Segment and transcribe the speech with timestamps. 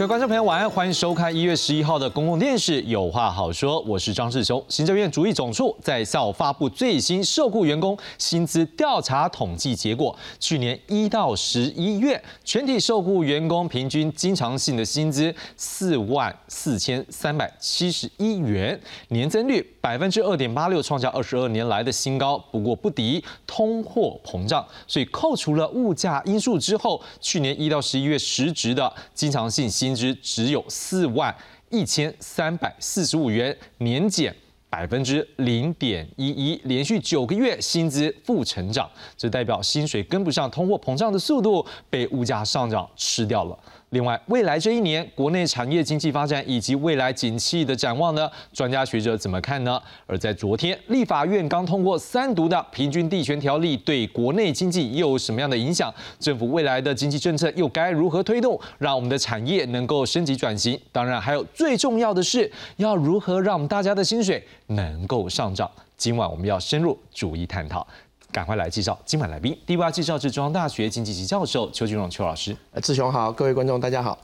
[0.00, 4.64] 各位观众朋友，晚安，欢迎收看一月十一号的公共电视《有话好说》，我是张志雄。
[4.66, 22.38] 行政院主义总处在下午发布最新受雇员工薪资调查统计结果，去年一到十一月，全体受雇员工平均经常性的薪资四万四千三百七十一元，年增率百分之二点八六，创下二十二年来的新高。
[22.50, 31.34] 不过不敌通货膨胀，所以扣除了物价因素之后，去年一到十一月实质的经常性薪薪资只有四万
[31.68, 34.34] 一千三百四十五元，年减
[34.68, 43.58] 百分之零点一一，连续九个月薪资负成长，这代表薪水跟不上通货膨胀的速度，被物价上涨吃掉了。
[43.90, 48.30] 另外，未来这一年国内产业经济发展以及未来景气的展望呢？
[48.52, 49.80] 专家学者怎么看呢？
[50.06, 55.92] 而在昨天，立法院刚通过三读的《平均地权条例》，对国内经济又有什么样的影响？
[56.20, 60.80] 政府未来的经济政策又该如何推动，让我们的产业能够升级转型？
[60.92, 65.68] 当然，还有最重要的是，要如何让我们大家的薪水能够上涨？
[65.96, 67.84] 今晚我们要深入逐一探讨。
[68.32, 69.56] 赶快来介绍今晚来宾。
[69.66, 72.56] 第一位介绍是中央大学经济系教授邱俊荣邱老师。
[72.72, 74.18] 呃，志雄好，各位观众大家好。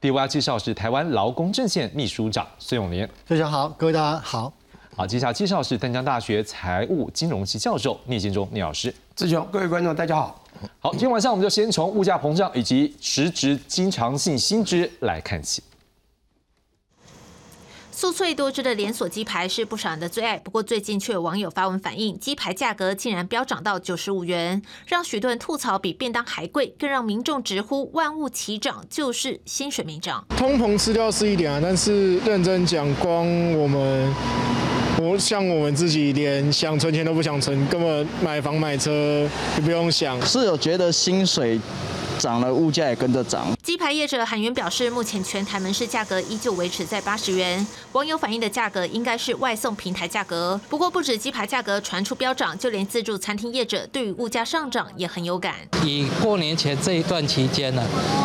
[0.00, 3.08] 第二位介绍是台湾劳工阵线秘书长孙永年。
[3.26, 4.52] 志雄好，各位大家好。
[4.96, 8.92] 好，接下来介绍是淡江大学财务金融系教授聂建忠聂老师。
[9.14, 10.42] 志雄，各位观众大家好。
[10.80, 15.62] 好，今天晚上我们就先从物价膨胀以及实质经常性薪资来看起。
[17.94, 30.24] 酥脆多汁的连锁鸡排是不少人的最爱，不过最近却有网友发文反映，鸡排价格竟然飙涨到九十五元，让许多人吐槽比便当还贵，更让民众直呼万物齐涨，就是薪水没涨。
[30.36, 34.14] 通膨吃掉是一点啊，但是认真讲，光我们，
[34.98, 40.20] 我像我们自己连想存钱都不想存，根本买房买车也不用想。
[40.22, 41.60] 是有觉得薪水。
[42.22, 43.48] 涨了，物价也跟着涨。
[43.64, 47.66] 鸡排业者韩元表示，目前全台门市价格依旧维持在八十元。
[47.90, 50.60] 网友反映的价格应该是外送平台价格。
[50.68, 55.56] 不过，不止鸡排价格传出飙涨，就连自助餐厅业者对于物价上涨也很有感。
[55.84, 57.82] 以过年前这一段期间呢，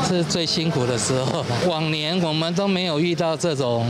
[0.07, 1.43] 是最辛苦的时候。
[1.65, 3.87] 往年我们都没有遇到这种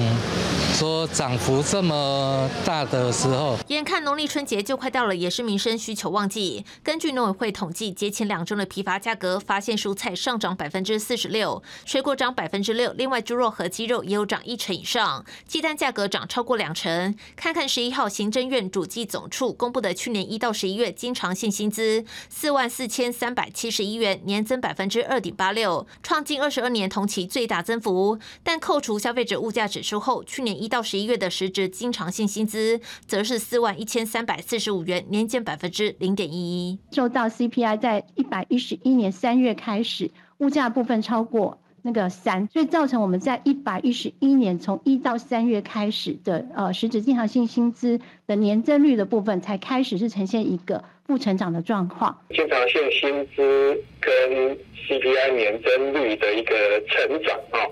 [0.74, 3.58] 说涨幅这么大的时候。
[3.68, 6.64] 眼看农历春节就快到了，也是民生需求旺季。
[6.84, 17.14] 根据农委会统计，节前两周的批发价格发现蔬菜上涨百分之四十六，水果涨百分之六，另外猪肉和鸡肉也有涨一成以上，鸡蛋价格涨超过两成。
[17.36, 28.18] 看看十一号行政院主计总处公布的去年一到十一月经常性薪资四万四千三百七十一元，年增百分之二点八六，创近二十二年同期最大增幅。
[28.44, 36.80] 但扣除消费者物价指数后，去年一到十一月的实质经常性薪资则是四万一千三百四十五元，年减百分之零点一一。
[36.92, 39.48] 受到 CPI 在一百一十一年三月。
[39.58, 52.22] 开始，是物价部分超过那个三，所以造成我们在一百一十一年从一到三月开始的呃实质经常性薪资的年增率的部分，才开始是呈现一个不成长的状况。
[52.30, 56.56] 经常性薪资跟 CPI 年增率的一个
[56.88, 57.66] 成长啊。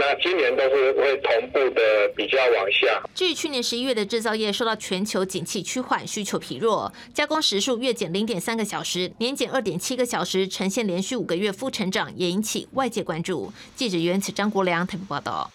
[0.00, 3.02] 那今年都是会同步的比较往下。
[3.16, 13.52] 至于去年十一月的制造业受到全球景气趋缓，需求疲弱，加工时数月减零点三个小时，年减二点七个小时，呈现连续五个月负成长，也引起外界关注。
[13.74, 15.50] 记者袁子张国良台北报道。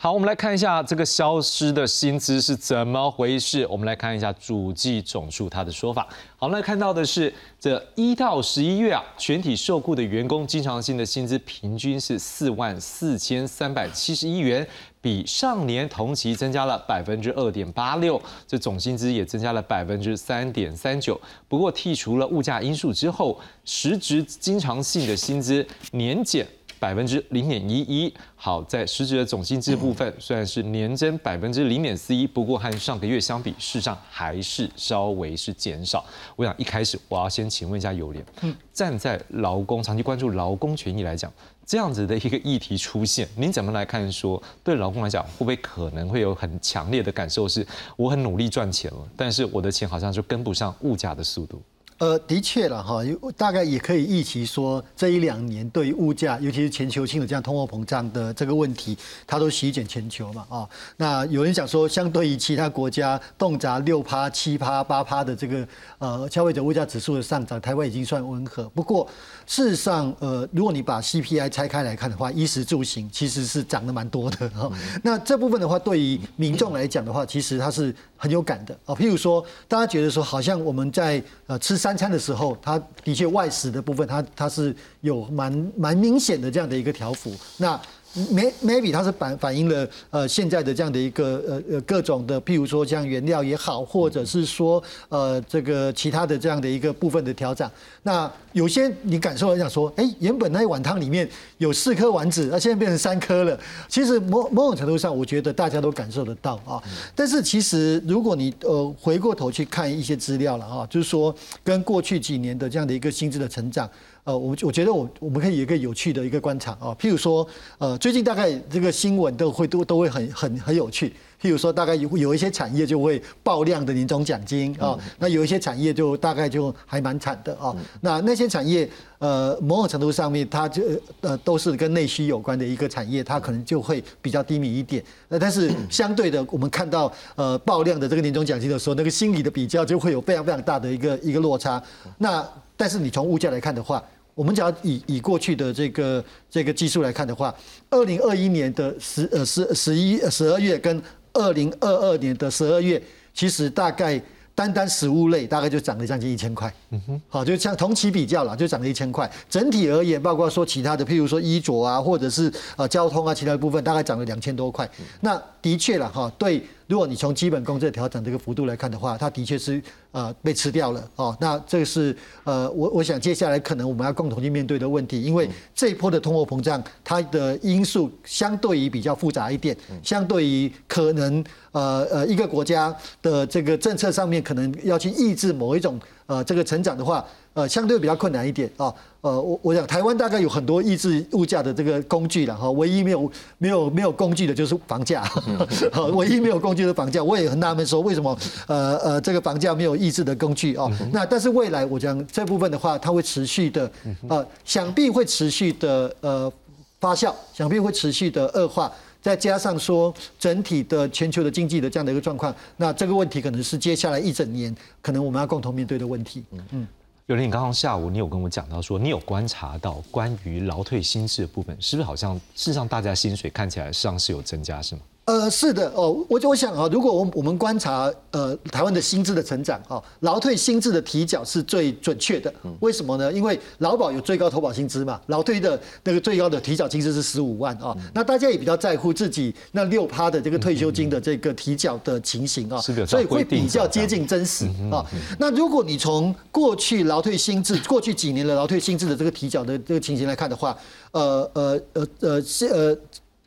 [0.00, 3.66] 好，我们来看一下这个消失的薪资是怎么回事。
[3.68, 6.06] 我们来看一下主计总数它的说法。
[6.36, 14.64] 好，我们来看到的是这一到十一月啊，全体受雇的员工经常性的薪资平均是四万四千三百七十一元，
[15.00, 21.20] 比上年同期增加了百分之二点八六，这总薪资也增加了百分之三点三九。
[21.48, 26.46] 不过剔除了物价因素之后，实质经常性的薪资年减。
[26.80, 36.04] 百分之零点一一，好，在实质的总薪资部分，虽然是年增百分之零点四一，不过和上个月相比，事实上还是稍微是减少。
[36.36, 38.24] 我想一开始我要先请问一下友联，
[38.72, 41.32] 站在劳工长期关注劳工权益来讲，
[41.66, 44.10] 这样子的一个议题出现，您怎么来看？
[44.10, 47.66] 说对劳工来讲，会不会可能会有很强烈的感受，是
[47.96, 51.60] 我很努力赚钱了，但是我的钱好像就跟不上物价的速度？
[51.98, 53.00] 呃，的确了哈，
[53.36, 58.96] 大概也可以预期说，这一两年对于物价，尤其是全球性的这样通货膨胀的这个问题，
[59.26, 60.68] 它都席卷全球嘛啊。
[60.96, 65.66] 那有人讲说，相对于其他国家动辄六趴、七趴、八趴的这个
[65.98, 68.68] 呃消费者物价指数的上涨，台湾已经算温和。
[68.68, 69.08] 不过
[69.48, 74.70] 事实上，呃，如果你把 CPI 拆开来看的话，衣食住行其实是涨得蛮多的哈。
[75.02, 78.94] 那这部分的话，对于民众来讲的话，其实它是很有感的啊。
[78.94, 87.34] 譬如说，大家觉得说，好像我们在呃吃三餐的时候，它的确外食的部分，它它是有蛮蛮明显的这样的一个条幅。
[87.56, 87.80] 那
[88.14, 97.70] maybe 它是反反映了呃现在的这样的一个呃呃各种的，譬如说像原料也好，或者是说呃这个其他的这样的一个部分的调整。
[98.02, 101.28] 那有些你感受来讲说，哎，原本那一碗汤里面
[101.58, 103.58] 有四颗丸子，那现在变成三颗了。
[103.88, 106.82] 其实某某种程度上，我觉得大家都感受得到啊。
[107.14, 113.88] 但是其实如果你呃回过头去看一些资料了啊，就是说跟过去几年的这样的一个薪资的成长。
[114.28, 117.48] 呃，我我觉得我我们可以有一个有趣的一个观察啊，譬如说，
[117.78, 121.08] 呃，最近大概这个新闻都会都都会很很很有趣，
[121.40, 128.86] 譬如说，大概有有一些产业就会爆量的年终奖金啊，那有一些产业就大概就还蛮惨的啊，那那些产业
[129.18, 130.82] 呃，某种程度上面它就
[131.22, 141.82] 呃都是跟内需有关的一个产业，它可能就会比较低迷一点，那但是相对的，我们看到呃爆量的这个年终奖金的时候，那个心理的比较就会有非常非常大的一个一个落差，
[142.18, 142.46] 那
[142.76, 144.04] 但是你从物价来看的话。
[144.38, 147.52] 我们只要以以过去的这个这个技术来看的话，
[147.90, 151.02] 二零二一年的十呃十十一十二月跟
[151.32, 153.02] 二零二二年的十二月，
[153.34, 154.22] 其实大概
[154.54, 156.72] 单单食物类大概就涨了将近一千块。
[156.90, 159.28] 嗯哼，好，就像同期比较了，就涨了一千块。
[159.50, 164.88] 整体而言，包括说其他的，譬如说衣着啊，或者是呃交通啊，其他的部分大概涨了两千多块。
[165.20, 166.62] 那的确了哈，对。
[166.88, 169.80] 如果你从基本工资调整这个幅度来看的话，它的确是
[170.10, 171.36] 呃被吃掉了哦。
[171.38, 187.24] 那这个是呃我我想接下来可能我们要共同去面对的问题，因为这一波的通货膨胀，它的因素相对于比较复杂一点，相对于可能呃呃一个国家的这个政策上面可能要去抑制某一种呃这个成长的话。
[187.58, 188.94] 呃，相对比较困难一点啊。
[189.20, 195.28] 呃，我我想台湾大概有很多抑制物价的这个工具了哈，唯一没有没有没有工具的就是房价，
[196.14, 198.38] 唯一没有工具的房价，我也很纳闷说为什么
[198.68, 200.88] 呃呃这个房价没有抑制的工具啊？
[201.12, 203.90] 那但是未来我讲这部分的话，它会持续的
[204.28, 206.52] 呃，想必会持续的呃
[207.00, 214.72] 发酵，想必会持续的恶化，再加上说整体的全球的经济的这样的一个状况，那这个问题可能是接下来一整年
[215.02, 216.44] 可能我们要共同面对的问题。
[216.70, 216.86] 嗯。
[217.28, 225.02] 有人，你刚刚下午你有跟我讲到说，你有观察到关于劳退薪资的部分，是不是好像事实上大家薪水看起来上是有增加，是吗？
[225.28, 232.50] 呃，是的哦，我我想啊，如果我我们观察呃台湾的薪资的成长啊，劳退薪资的提缴是最准确的。
[232.80, 233.30] 为什么呢？
[233.30, 237.94] 因为劳保有最高投保薪资嘛，劳退的那个最高的提缴薪资是十五万啊。
[238.14, 245.04] 那大家也比较在乎自己那六趴的这个退休金的这个提缴的情形啊，所以会比较接近真实啊。
[245.38, 250.74] 那如果你从过去劳退薪资过去几年的劳退薪资的这个提缴的这个情形来看的话，
[251.10, 252.96] 呃呃呃呃是呃。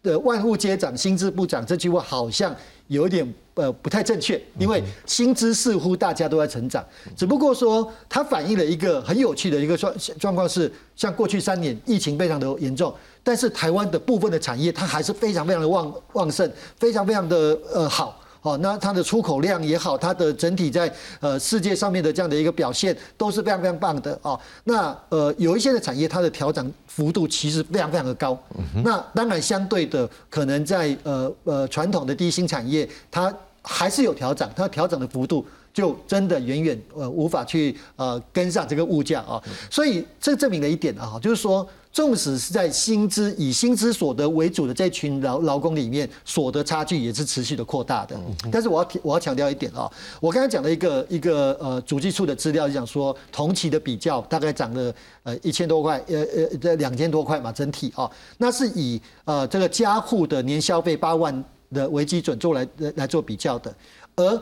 [0.03, 2.56] 的万物皆涨，薪资不涨，这句话好像
[2.88, 6.83] 有一点呃不太正确，因为薪资似乎大家都在成长，
[7.15, 12.94] 只不过说它反映了一个很有趣的一个状状况是，像过去三年疫情非常的严重，
[13.24, 18.20] 但是台湾的部分的产业它还是非常非常的旺旺盛，非常非常的呃好。
[18.42, 24.40] 哦，那它的出口量也好，它的整体在呃世界上面的这样的一个表现都是非常非常棒的哦。
[24.64, 28.38] 那呃有一些的产业，它的调整幅度其实非常非常的高。
[28.83, 33.31] 那当然相对的，可能在呃呃传统的低薪产业，它
[33.62, 39.42] 还是有调整，它调整的幅度就真的远远呃无法去呃跟上这个物价啊。
[39.69, 41.68] 所以这证明了一点啊，就是说。
[41.94, 48.18] 纵使是在薪资以薪资所得为主的这群劳劳工里面，所得差距也是持续的扩大的。
[48.49, 63.75] 但是我要我要强调一点啊，我刚才讲的一个一个呃主计处的资料，就讲说同期的比较大概涨了呃一千多块，呃呃这两千多块嘛，整体啊，那是以呃这个家户的年消费八万的为基准做来来做比较的，
[64.16, 64.42] 而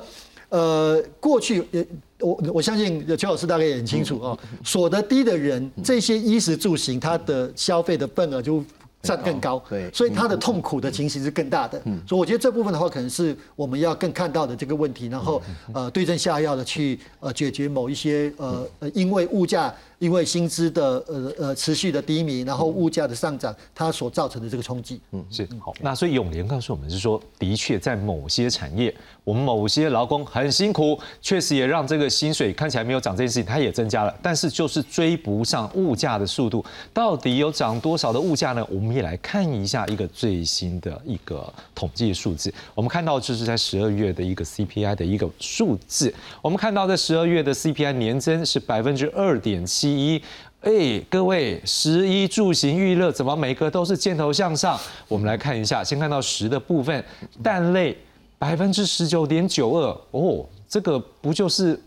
[0.50, 1.84] 呃过去呃。
[2.22, 8.62] 我我相信邱老师大概也很清楚哦，所得低的人，这些衣食住行，他的消费的份额就
[9.02, 11.82] 占更高，对，所以他的痛苦的情形是更大的。
[12.06, 15.42] 所以我觉得这部分的话，可能是我们要更看到的这个问题，然后
[15.74, 19.74] 呃对症下药的去呃解决某一些呃呃因为物价。
[20.00, 25.74] 因为薪资的呃呃持续的低迷，然后物价的上涨，它所造成的这个冲击，嗯，是好。
[25.82, 28.94] 那所以永联告诉我们是说，的确在某些产业，
[29.26, 36.64] 我们某些劳工很辛苦，确实也让这个薪水看起来没有涨这件事情，它也增加了，但是就是追不上物价的速度。
[36.94, 38.66] 到底有涨多少的物价呢？
[38.72, 42.54] 我们也来看一下一个最新的一个统计数字。
[42.74, 49.89] 我们看到就是在十二月的一个 CPI 的一个数字，我们看到在十二月的 CPI 年增是百分之二点七。
[49.90, 50.22] 第一，
[50.62, 54.80] 哎，各位，十一住行娱乐怎么每个都是箭头向上？
[55.08, 57.04] 我们来看一下，先看到十的部分，
[57.42, 57.98] 蛋类
[58.38, 61.80] 百分之十九点九二，哦，这个不就是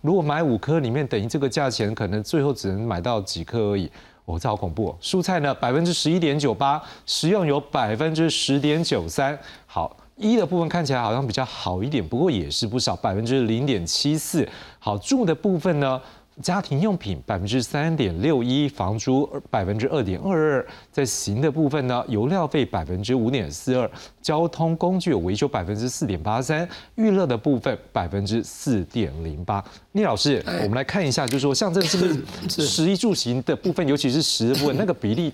[0.00, 3.90] 如果买五颗里面等于这个价钱，可能最后只能买到几颗而已。
[4.26, 4.96] 哦，这好恐怖哦！
[5.02, 9.36] 蔬菜呢，百分之十一点九八，食用油百分之十点九三。
[9.66, 14.48] 好，一的部分看起来好像比较好一点，不过也是不少，百分之零点七四。
[14.78, 16.00] 好，住的部分呢？
[16.42, 23.90] 家庭用品百分之三点六一，房租百分之二点二二，在行的部分呢，油料费百分之五点四二，
[24.22, 29.64] 交通工具维修百分之四点八三，娱乐的部分百分之四点零八。
[29.92, 31.96] 聂老师，我们来看一下，就是说像这是
[32.42, 35.32] 不是食衣住行的部分，尤其是食的部分，那个比例。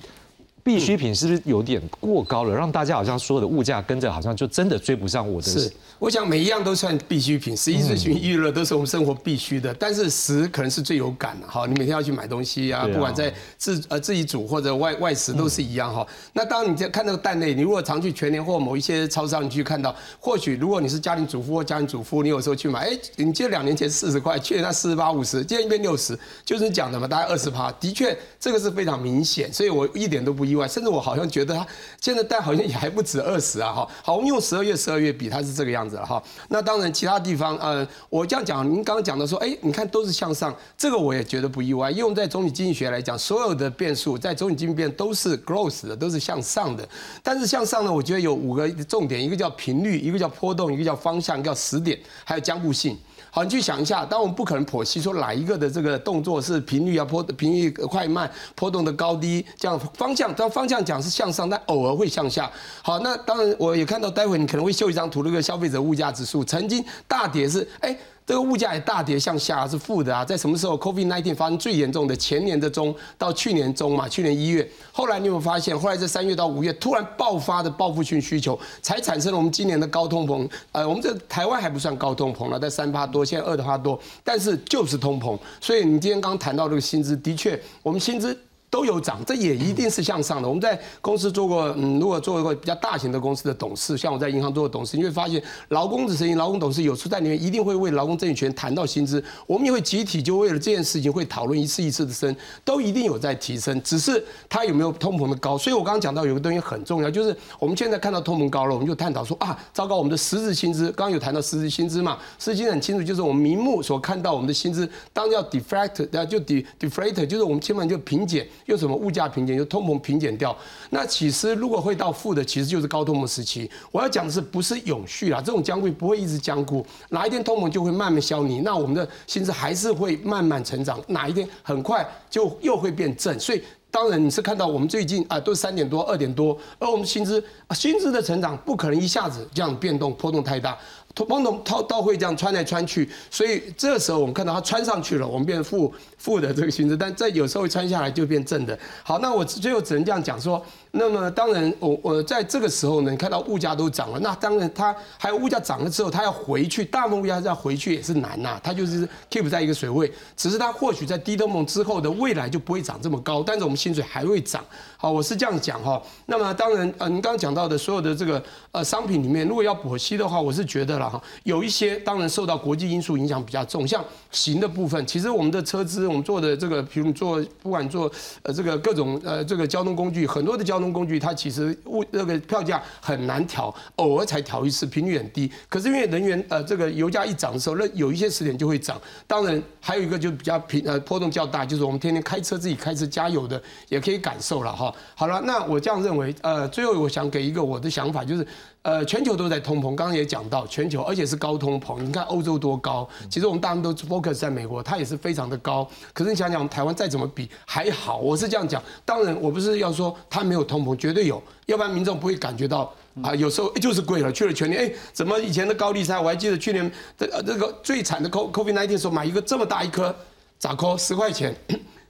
[0.66, 2.52] 必需品是不是有点过高了？
[2.52, 5.48] 让大家好像所有的物价跟着好像就真的追不上我的。
[5.48, 9.72] 是，我想每一样都算必需品，食衣住行娱乐都是我们生活必须的。
[9.74, 16.04] 但是食可能是最有感的哈，你每天要去买东西啊，不管在自呃自己煮或者外外食都是一样哈。
[16.32, 30.55] 那当你在看那个蛋类，你如果常去全年或某一些超市，你去看到，或许如果你是家庭主妇或家庭主妇，你有时候去买，哎，你记得两年前四十块，去年那四十八五十，今天变六十，就是你讲的嘛，大概二十趴，的确这个是非常明显，所以我一点都不意。
[30.68, 31.66] 甚至我好像觉得它
[32.00, 36.22] 现在蛋好像也还不止二十啊，哈，好，我们用十二月十二月比，它是这个样子了哈。
[36.50, 41.90] 那当然，其他地方，呃，我这样讲，您刚刚讲的说，哎，你看都是向上，这个我也觉得不意外。
[41.90, 46.88] 用在总体经济学来讲，所有的变数在总体经济变都是 growth 的，都是向上的。
[47.22, 52.96] 但是向上呢，我觉得有五个重点，一个叫频率，一个叫波动，一个叫方向，一个叫时点，还有僵固性。
[53.36, 62.50] 好，你去想一下，当我们不可能剖析说哪一个的这个动作是频率啊、波频率快慢、波动的高低这样方向，当方向讲是向上，但偶尔会向下。
[62.80, 67.94] 好，那当然我也看到，待会你可能会秀一张图，那个消费者物价指数曾经大跌是哎。
[68.26, 80.50] 这个物价也大跌向下是负的啊，在什么时候？COVID-19 发生最严重的前年的中到去年中嘛，去年一月，后来你有没有发现，后来在三月到五月突然爆发的报复性需求，才产生了我们今年的高通膨。
[80.72, 85.38] 呃，我们这台湾还不算高通膨了，在三趴多，现在二的话多，但是就是通膨。
[85.60, 88.36] 所以你今天刚谈到这个薪资，的确，我们薪资。
[88.68, 90.48] 都有涨，这也一定是向上的。
[90.48, 99.22] 我们在公司做过，嗯，如果做一个比较大型的公司的董事，像我在银行做的董事，你会发现，劳工的声音，劳工董事有时在里面一定会为劳工争取权谈到薪资。
[99.46, 105.56] 我们也会集体就为了这件事情会讨论一次一次的升，都一定有在提升，只是它有没有通膨的高。
[105.56, 119.46] 所以我刚刚讲到有个东西很重要，就是我们现在看到通膨高了，我们就探讨说啊，糟糕，我们的实质薪资，刚刚有谈到实质薪资嘛，实质薪资很清楚，就是我们明目所看到我们的薪资，当要 deflate，就 de deflate，就是我们基本上就平减，又什么物价平。
[119.46, 120.56] 就通膨平减掉，
[120.90, 123.70] 那其实如果会到负的，其实就是高通膨时期。
[123.92, 125.40] 我要讲的是不是永续啊？
[125.40, 133.38] 这种僵固不会一直僵固，哪一天通膨就会慢慢消弭，那我们的薪资还是会慢慢成长，哪一天很快就又会变正。
[133.38, 137.42] 所以当然你是看到我们最近啊都三点多、二点多，而我们薪资
[137.72, 140.76] 薪资的成长不可能一下子这样变动波动太大。
[141.24, 148.78] 通通套都会这样穿来穿去，所以这时候我们看到它穿上去了，我们变负负的这个薪资，但在有时候穿下来就变正的。
[149.02, 150.64] 好，那我最后只能这样讲说。
[150.98, 164.64] 那么当然，我我在这个时候呢，你看到物价都涨了，那当然它还有物价涨了之后，它要回去，大部分物价要回去也是难呐，它就是 keep 在一个水位，只是它或许在低通膨之后的未来就不会涨这么高，但是我们薪水还会涨。
[164.96, 166.02] 好，我是这样讲哈。
[166.24, 178.10] 那么当然，呃，您刚刚讲到的所有的这个呃商品里面，如果要补息的话，我是觉得了哈，有一些当然受到国际因素影响比较重，像行的部分，其实我们的车资，我们做的这个，比如做不管做
[178.42, 185.50] 呃这个各种呃这个交通工具，很多的交通工具它其实物那个票价很难调，偶尔才调一次，频率很低。
[185.68, 189.00] 可是因为能源呃这个油价一涨的时候，那有一些时点就会涨。
[189.26, 194.94] 当然还有一个就比较平呃波动较大，就是我们天天开车自己开车加油的也可以感受了哈。
[195.14, 198.46] 好了，那我这样认为，呃，最后我想给一个我的想法，就是，
[198.86, 202.00] 呃，全球都在通膨，刚刚也讲到全球，而且是高通膨。
[202.00, 205.84] 你看欧洲多高，其实我们大部分都 focus 在美国，它也是非常的高。
[206.12, 208.80] 可是你想想，台湾再怎么比还好，我是这样讲。
[209.04, 214.30] 当然，我不是要说它没有通膨，绝对有，要不然民众不会感觉到啊，有时候就是贵了。
[214.30, 216.88] 去了全年，哎，怎么以前的高丽菜，我还记得去年
[217.18, 220.14] 这这个最惨的 COVID nineteen 时候，买一个这么大一颗，
[220.60, 221.52] 咋扣十块钱，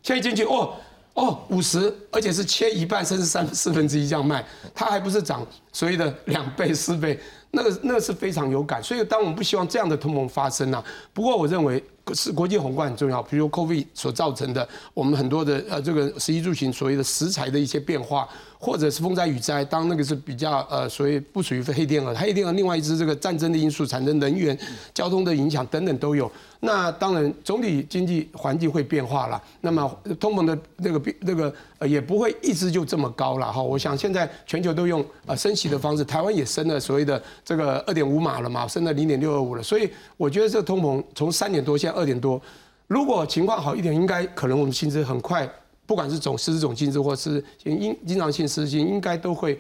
[0.03, 0.75] 现在进去哦。
[1.17, 4.45] 哦，五十，而且是切一半，甚至三四分之一这样卖，
[4.75, 7.19] 它还不是涨所谓的两倍、四倍，
[7.53, 8.83] 那个那个是非常有感。
[8.83, 10.85] 所以，当我们不希望这样的通膨发生啊。
[11.15, 11.83] 不过，我认为
[12.13, 18.29] 是国际宏观很重要，比如 COVID 所造成的，我们很多的呃这个食衣住行所谓的食材的一些变化。
[18.59, 24.59] 或者是风灾雨灾，当那个是比较呃，所谓不属于黑天鹅，黑天鹅另外一只这个战争的因素产生能源、
[24.95, 26.31] 交通的影响等等都有。
[26.61, 29.87] 那当然总体经济环境会变化了，那么
[30.19, 33.63] 通膨的那个那个呃也不会一直就这么高了哈。
[33.63, 39.63] 我想现在全球都用呃升息的方式，台湾也升了所谓的这个二点五码了嘛，升了零点六二五了。
[39.63, 42.41] 所以我觉得这个通膨从三点多现在二点多，
[42.89, 45.49] 如果情况好一点，应该可能我们薪资很快。
[45.87, 49.59] 不管是总实质总净值或是经经常性失金，应该都会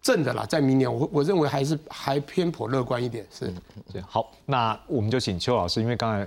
[0.00, 0.46] 正的啦。
[0.46, 3.26] 在明年，我我认为还是还偏颇乐观一点。
[3.30, 3.52] 是，
[3.92, 6.26] 对，好，那我们就请邱老师，因为刚才。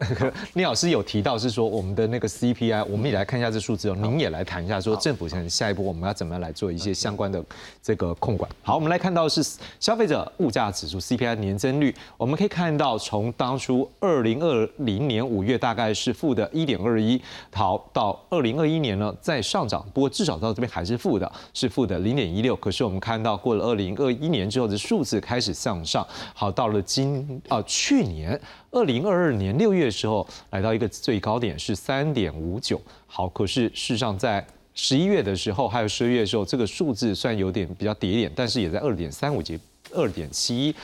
[0.54, 3.94] 聂老师有提到是说我们的那个 CPI，我们也来看一下这数字哦。
[3.94, 7.44] 您也来谈一下说政府现在下一步我们要怎么样来做一些相关的
[7.82, 8.50] 这个控管。
[8.62, 9.42] 好，我们来看到是
[9.78, 17.20] 消费者物价指数 CPI 年增率，我们可以看到从当初二零二零年五月大概是负的一点二一，
[17.52, 22.54] 好到二零二一年呢再上涨，不过至少到这边还是负的，是负的零点一六。
[22.56, 28.40] 可是我们看到过了二零二一年之后的数字开始向上，好到了今啊去年。
[28.72, 32.80] 二零二二年六月的时候，来到一个最高点是三点五九。
[33.08, 39.58] 好，可是事实上在十一月的时候，还有十二月的时候，这个数字虽然有点比较跌一点，但是也在二点三五及
[39.92, 40.74] 二点七一。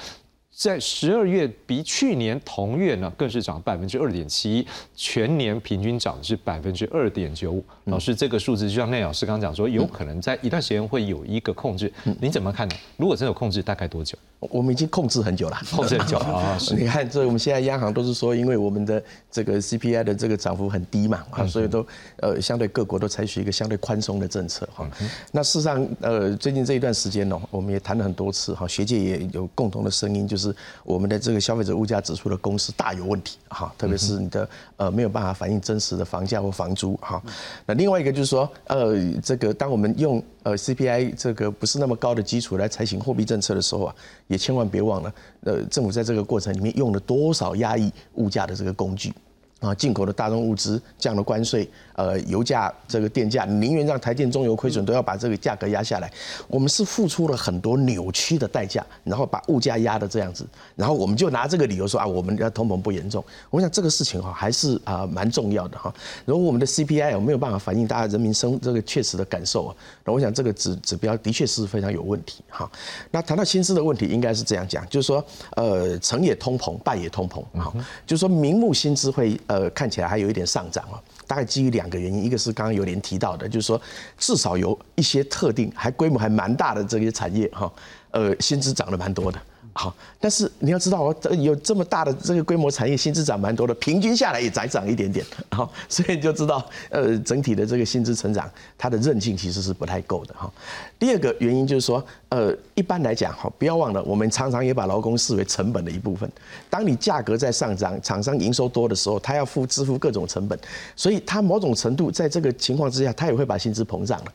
[0.56, 7.62] 在十二月比去年同月呢，更是涨百分之二点七一，全年平均涨是百分之二点九五。
[7.84, 12.75] 老师，这个数字就像赖老师刚刚讲说，有可能在一段时间会有一个控制，您怎么看呢？
[12.96, 14.16] 如果真有控制，大概多久？
[14.38, 16.56] 我们已经控制很久了，控制很久啊！
[16.76, 21.86] 你看，这我们现在央行都是说，因为我们的这个 CPI 的这个涨幅很低嘛，啊，所以都
[22.20, 24.88] 呃相对各国都采取一个相对宽松的政策哈。
[25.32, 30.45] 那事实上，呃，最近这一段时间呢，我们也谈了很多次哈，学界也有共同的声音，就是
[30.84, 37.22] 我们的这个消费者物价指数的公式大有问题哈，特别是你的呃没有办法反映真实的房价或房租哈。
[37.64, 43.94] 那另外一个就是说，呃，这个当我们用呃 CPI 这个不是那么高的基础来采取货币政策的时候啊，
[44.26, 45.12] 也千万别忘了，
[45.42, 49.12] 呃，政府在这个过程里面用了多少压抑物价的这个工具。
[49.60, 56.12] 啊，进口的大宗物资降了关税，呃，油价这个电价，宁愿让台电中油亏损，都要把这个价格压下来。
[56.46, 63.24] 我们是付出了很多扭曲的代价，然后把物价压的这样子，然后我们就拿这个理由说啊，我们的通膨不严重。
[63.48, 65.92] 我想这个事情哈，还是啊蛮重要的哈。
[66.26, 69.76] 如果我们的 CPI 有没有办法反映大家人民生这个确实的感受啊？
[70.04, 72.70] 那我想这个指指标的确是非常有问题哈。
[73.11, 75.24] 那谈到薪资的问题，应该是这样讲，就是说，
[75.57, 77.72] 呃，成也通膨，败也通膨，哈，
[78.07, 79.35] 就是说明目薪资会。
[79.46, 83.80] 呃，看起来还有一点上涨哦，大概基于两个原因，一个是刚刚有点提到的，就是说
[84.18, 87.72] 至少有一些特定还规模还蛮大的这些产业哈，
[88.11, 89.38] 呃，薪资涨得蛮多的。
[89.76, 95.24] 好，但是你要知道哦，有这么大的这个规模产业，薪资涨蛮多的，平均下来也再涨一点点。
[95.52, 100.50] 好，所以你就知道，呃，整体的这个薪资成长，它的韧性其实是不太够的哈。
[100.98, 106.30] 第二个原因就是说，呃，一般来讲，哈，不要忘了，我们常常也把劳工视为成本的一部分。
[106.70, 110.58] 当你价格在上涨，厂商营收多的时候，他要付支付各种成本，
[110.96, 114.32] 所以他某种程度在这个情况之下，他也会把薪资膨胀了。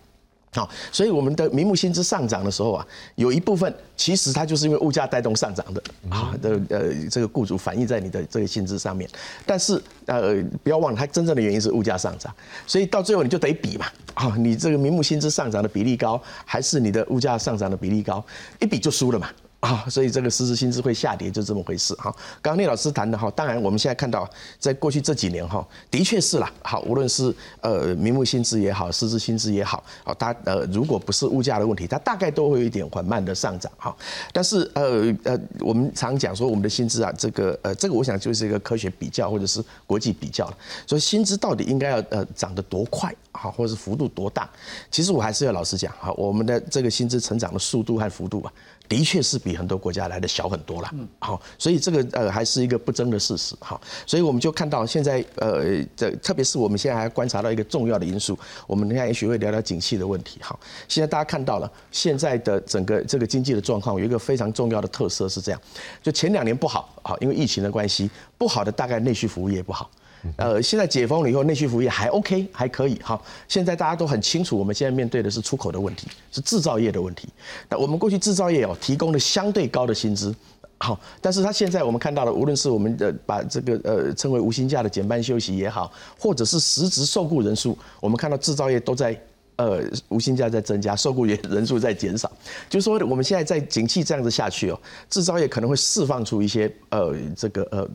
[0.53, 2.85] 好，所以我们的明目薪资上涨的时候啊，
[3.15, 9.09] 有一部分其实它就是因为物价带动上涨的啊的呃这个雇主反映在你的这个薪资上面，
[9.45, 12.33] 但是呃不要忘了，它真正的原因是物价上涨，
[12.67, 18.21] 所以到最后你就得比嘛，啊你这个明目薪资上涨的比例高，还是你的物价上涨的比例高，
[18.59, 19.29] 一比就输了嘛。
[19.61, 22.11] 啊，所以这个实时薪资会下跌，就这么回事哈。
[22.41, 24.27] 刚刚聂老师谈的哈，当然我们现在看到，
[24.59, 26.51] 在过去这几年哈，的确是啦。
[26.63, 33.95] 好，无论是呃名目薪资也好，实质薪资也好，好，它呃如果不是物价的问题，它大概都会有一点缓慢的上涨哈。
[34.33, 40.57] 但是呃呃，我们常讲说我们的薪资啊，这个呃这个我想就是一个科学比较或者是国际比较了。
[40.87, 44.49] 所以薪资到底应该要呃涨得多快好，或者是幅度多大？
[44.89, 48.51] 其实我还是要老实讲哈，我们的这个薪资成长的速度和幅度啊。
[48.91, 65.61] 的确是比很多国家来的小很多了，好，所以这个呃还是一个不争的事实，好，所以我们就看到现在呃这特别是我们现在还观察到一个重要的因素，我们等下也许会聊聊景气的问题，好，现在大家看到了现在的整个这个经济的状况有一个非常重要的特色是这样，
[66.03, 69.89] 就前两年不好，好，因为疫情的关系，不好的大概内需服务业不好。
[70.37, 73.19] 呃，现在解封了以后，内需服务业还 OK，还可以哈。
[73.47, 77.27] 现在大家都很清楚，我们现在面对的是出口的问题，是制造业的问题。
[77.69, 80.35] 那我们过去制造业哦，提供了相对高的薪资，
[80.77, 89.19] 好，但是它现在我们看到了，无论是我们的把这个呃称为无薪假的减半休息也好，或者是实质受雇人数，我们看到制造业都在。
[89.61, 92.31] 呃，无薪假在增加，受雇员人数在减少，
[92.67, 97.87] 就是说我们现在在景气这样子下去哦，制造业可能会释放出一些呃这个呃